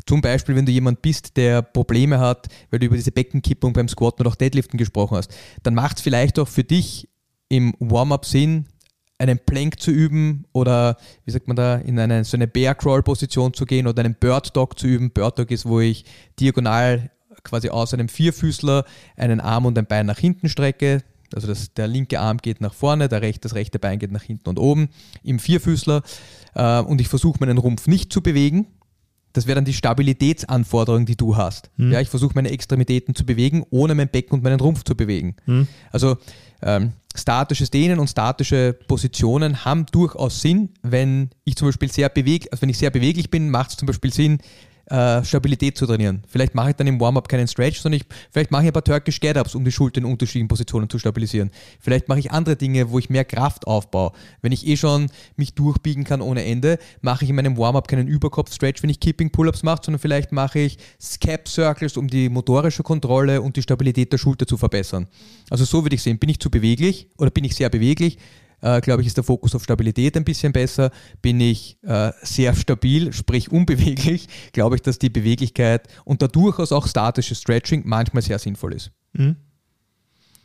[0.08, 3.88] Zum Beispiel, wenn du jemand bist, der Probleme hat, weil du über diese Beckenkippung beim
[3.88, 7.08] Squatten oder auch Deadliften gesprochen hast, dann macht es vielleicht auch für dich
[7.54, 8.66] im Warm-up Sinn,
[9.20, 13.04] einen Plank zu üben oder wie sagt man da, in eine, so eine Bear Crawl
[13.04, 15.12] Position zu gehen oder einen Bird Dog zu üben.
[15.12, 16.04] Bird Dog ist, wo ich
[16.40, 17.12] diagonal
[17.44, 18.86] quasi aus einem Vierfüßler
[19.16, 21.04] einen Arm und ein Bein nach hinten strecke.
[21.36, 24.24] Also das, der linke Arm geht nach vorne, der rechte, das rechte Bein geht nach
[24.24, 24.90] hinten und oben
[25.24, 26.02] im Vierfüßler.
[26.56, 28.68] Äh, und ich versuche meinen Rumpf nicht zu bewegen.
[29.34, 31.72] das wäre dann die Stabilitätsanforderung, die du hast.
[31.92, 35.36] Ja, ich versuche meine Extremitäten zu bewegen, ohne mein Becken und meinen Rumpf zu bewegen.
[35.92, 36.18] Also
[36.66, 42.48] ähm, statisches Dehnen und statische Positionen haben durchaus Sinn, wenn ich zum Beispiel sehr beweg,
[42.52, 44.40] also wenn ich sehr beweglich bin, macht es zum Beispiel Sinn,
[44.88, 46.24] äh, Stabilität zu trainieren.
[46.28, 48.84] Vielleicht mache ich dann im Warm-up keinen Stretch, sondern ich, vielleicht mache ich ein paar
[48.84, 51.52] Turkish Get-Ups, um die Schulter in unterschiedlichen Positionen zu stabilisieren.
[51.80, 54.12] Vielleicht mache ich andere Dinge, wo ich mehr Kraft aufbaue.
[54.42, 58.08] Wenn ich eh schon mich durchbiegen kann ohne Ende, mache ich in meinem Warm-up keinen
[58.08, 62.84] Überkopf-Stretch, wenn ich Keeping Pull-Ups mache, sondern vielleicht mache ich Scap Circles, um die motorische
[62.84, 65.08] Kontrolle und die Stabilität der Schulter zu verbessern.
[65.50, 68.18] Also so würde ich sehen, bin ich zu beweglich oder bin ich sehr beweglich,
[68.64, 70.90] äh, glaube ich, ist der Fokus auf Stabilität ein bisschen besser.
[71.22, 76.72] Bin ich äh, sehr stabil, sprich unbeweglich, glaube ich, dass die Beweglichkeit und da durchaus
[76.72, 78.92] auch statisches Stretching manchmal sehr sinnvoll ist.
[79.12, 79.36] Mhm.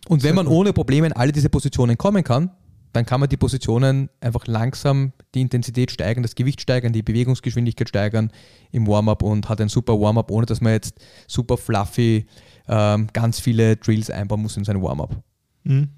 [0.09, 2.51] Und wenn man ohne Probleme in alle diese Positionen kommen kann,
[2.93, 7.89] dann kann man die Positionen einfach langsam die Intensität steigern, das Gewicht steigern, die Bewegungsgeschwindigkeit
[7.89, 8.33] steigern
[8.73, 10.95] im Warm-up und hat ein super Warm-up, ohne dass man jetzt
[11.27, 12.27] super fluffy
[12.67, 15.23] ähm, ganz viele Drills einbauen muss in sein Warm-up.
[15.65, 15.91] Mhm.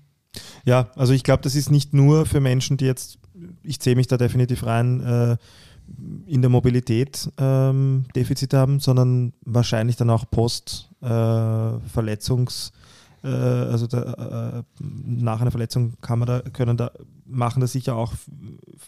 [0.64, 3.18] Ja, also ich glaube, das ist nicht nur für Menschen, die jetzt,
[3.62, 5.36] ich zähle mich da definitiv rein, äh,
[6.26, 12.70] in der Mobilität ähm, Defizite haben, sondern wahrscheinlich dann auch Post-Verletzungs-
[13.22, 16.90] äh, also da, äh, nach einer Verletzung kann man da, können da,
[17.26, 18.12] machen das sicher auch,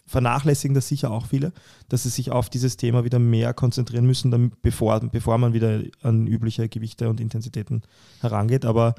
[0.05, 1.53] vernachlässigen das sicher auch viele,
[1.89, 5.81] dass sie sich auf dieses Thema wieder mehr konzentrieren müssen, dann, bevor, bevor man wieder
[6.01, 7.83] an übliche Gewichte und Intensitäten
[8.21, 8.65] herangeht.
[8.65, 8.95] Aber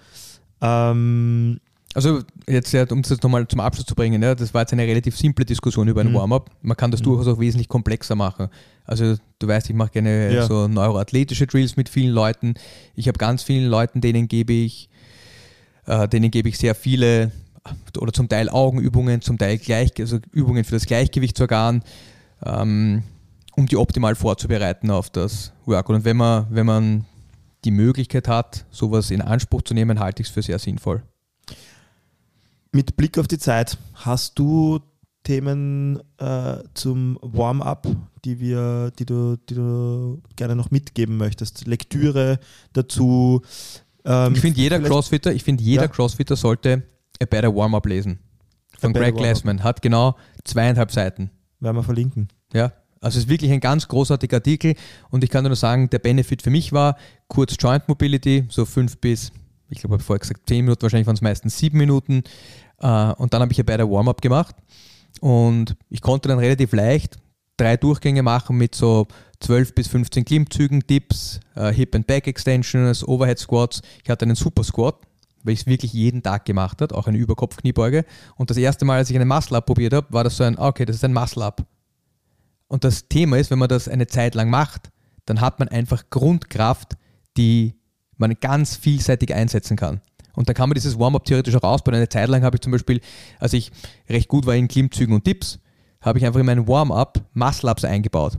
[0.61, 1.61] ähm,
[1.95, 4.83] Also jetzt, ja, um das nochmal zum Abschluss zu bringen, ja, das war jetzt eine
[4.83, 6.15] relativ simple Diskussion über ein Mhm.
[6.15, 6.51] Warm-up.
[6.61, 8.49] Man kann das durchaus auch wesentlich komplexer machen.
[8.85, 10.47] Also du weißt, ich mache gerne Ja.
[10.47, 12.55] so neuroathletische Drills mit vielen Leuten.
[12.97, 14.89] Ich habe ganz vielen Leuten, denen gebe ich,
[15.87, 17.31] äh, denen gebe ich sehr viele
[17.99, 21.83] oder zum Teil Augenübungen, zum Teil Gleich, also Übungen für das Gleichgewichtsorgan,
[22.45, 23.05] ähm,
[23.57, 25.97] um die optimal vorzubereiten auf das Workout.
[25.97, 27.05] Und wenn man, wenn man
[27.65, 31.03] die Möglichkeit hat, sowas in Anspruch zu nehmen, halte ich es für sehr sinnvoll.
[32.75, 34.81] Mit Blick auf die Zeit, hast du
[35.23, 37.87] Themen äh, zum Warm-up,
[38.25, 41.69] die wir, die du, die du gerne noch mitgeben möchtest?
[41.69, 42.41] Lektüre
[42.73, 43.43] dazu?
[44.05, 45.89] Ähm, Ich finde, jeder Crossfitter, ich finde, jeder Ja.
[45.89, 46.83] Crossfitter sollte
[47.23, 48.19] A Better Warm-Up lesen.
[48.77, 49.17] Von Greg.
[49.17, 49.63] Glassman.
[49.63, 51.31] Hat genau zweieinhalb Seiten.
[51.61, 52.27] Werden wir verlinken.
[52.53, 52.73] Ja.
[53.01, 54.75] Also es ist wirklich ein ganz großartiger Artikel
[55.11, 56.97] und ich kann nur sagen, der Benefit für mich war
[57.29, 59.31] kurz Joint Mobility, so fünf bis,
[59.69, 62.25] ich glaube, ich habe vorher gesagt zehn Minuten, wahrscheinlich waren es meistens sieben Minuten.
[62.81, 64.57] Äh, und dann habe ich ja bei der Warm-up gemacht
[65.21, 67.19] und ich konnte dann relativ leicht
[67.57, 69.07] drei Durchgänge machen mit so
[69.41, 73.83] 12 bis 15 Klimmzügen, Dips, äh, Hip and Back Extensions, Overhead Squats.
[74.03, 74.97] Ich hatte einen Super Squat,
[75.43, 78.05] weil ich es wirklich jeden Tag gemacht habe, auch eine Überkopfkniebeuge.
[78.37, 80.59] Und das erste Mal, als ich einen Muscle Up probiert habe, war das so ein,
[80.59, 81.65] ah, okay, das ist ein Muscle Up.
[82.69, 84.91] Und das Thema ist, wenn man das eine Zeit lang macht,
[85.27, 86.97] dann hat man einfach Grundkraft,
[87.37, 87.75] die
[88.17, 90.01] man ganz vielseitig einsetzen kann.
[90.35, 91.95] Und dann kann man dieses Warm-up theoretisch auch ausbauen.
[91.95, 93.01] Eine Zeit lang habe ich zum Beispiel,
[93.39, 93.71] als ich
[94.09, 95.59] recht gut war in Klimmzügen und Dips,
[96.01, 98.39] habe ich einfach in meinen Warm-up Muscle-Ups eingebaut.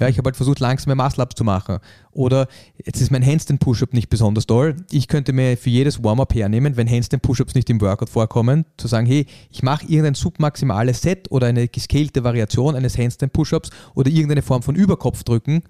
[0.00, 1.78] Ja, ich habe halt versucht, langsame Muscle-Ups zu machen.
[2.12, 2.46] Oder
[2.84, 4.76] jetzt ist mein Handstand-Push-Up nicht besonders toll.
[4.92, 9.06] Ich könnte mir für jedes Warm-up hernehmen, wenn Handstand-Push-Ups nicht im Workout vorkommen, zu sagen,
[9.06, 14.62] hey, ich mache irgendein submaximales Set oder eine gescalte Variation eines Handstand-Push-Ups oder irgendeine Form
[14.62, 15.64] von Überkopfdrücken,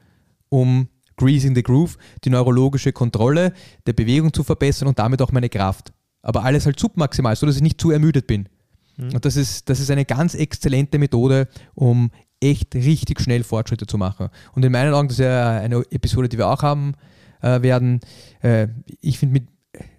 [0.51, 0.89] um
[1.19, 3.53] Greasing the Groove, die neurologische Kontrolle
[3.87, 5.93] der Bewegung zu verbessern und damit auch meine Kraft.
[6.23, 8.49] Aber alles halt submaximal, so dass ich nicht zu ermüdet bin.
[8.99, 12.11] Und das ist, das ist eine ganz exzellente Methode, um
[12.41, 14.29] echt richtig schnell Fortschritte zu machen.
[14.55, 16.95] Und in meinen Augen, das ist ja eine Episode, die wir auch haben
[17.41, 18.01] äh, werden,
[18.43, 18.69] äh,
[19.01, 19.43] ich finde,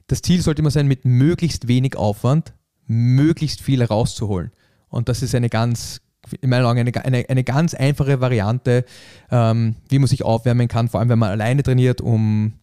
[0.08, 2.54] das Ziel sollte immer sein, mit möglichst wenig Aufwand
[2.88, 4.52] möglichst viel rauszuholen.
[4.90, 6.02] Und das ist eine ganz,
[6.42, 8.86] in meinen Augen, eine, eine, eine ganz einfache Variante,
[9.32, 12.54] ähm, wie man sich aufwärmen kann, vor allem wenn man alleine trainiert, um,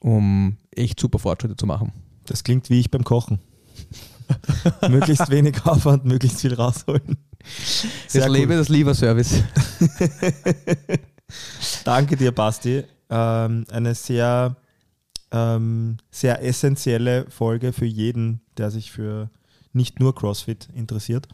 [0.00, 1.92] um echt super Fortschritte zu machen.
[2.26, 3.38] Das klingt wie ich beim Kochen.
[4.88, 7.16] möglichst wenig Aufwand, möglichst viel rausholen.
[8.08, 9.42] Sehr das lebe das Lieferservice.
[11.84, 12.84] Danke dir, Basti.
[13.08, 14.56] Ähm, eine sehr,
[15.30, 19.30] ähm, sehr essentielle Folge für jeden, der sich für
[19.72, 21.28] nicht nur CrossFit interessiert.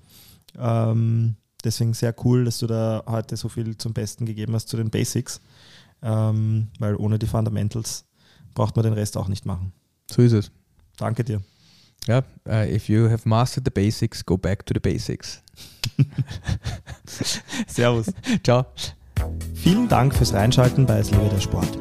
[0.58, 4.76] Ähm, deswegen sehr cool, dass du da heute so viel zum Besten gegeben hast zu
[4.76, 5.40] den Basics,
[6.02, 8.04] ähm, weil ohne die Fundamentals
[8.54, 9.72] braucht man den Rest auch nicht machen.
[10.10, 10.50] So ist es.
[10.96, 11.40] Danke dir.
[12.06, 15.40] Ja, uh, if you have mastered the basics, go back to the basics.
[17.66, 18.06] Servus.
[18.42, 18.66] Ciao.
[19.54, 21.78] Vielen Dank fürs Reinschalten bei Es lebe der Sport.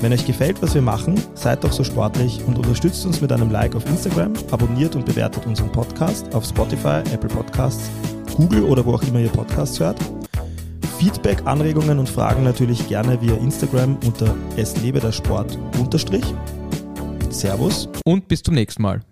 [0.00, 3.50] Wenn euch gefällt, was wir machen, seid doch so sportlich und unterstützt uns mit einem
[3.50, 7.90] Like auf Instagram, abonniert und bewertet unseren Podcast auf Spotify, Apple Podcasts,
[8.40, 9.98] Google oder wo auch immer ihr Podcasts hört.
[10.98, 16.24] Feedback, Anregungen und Fragen natürlich gerne via Instagram unter es lebe der Sport unterstrich.
[17.28, 17.88] Servus.
[18.06, 19.02] Und bis zum nächsten Mal.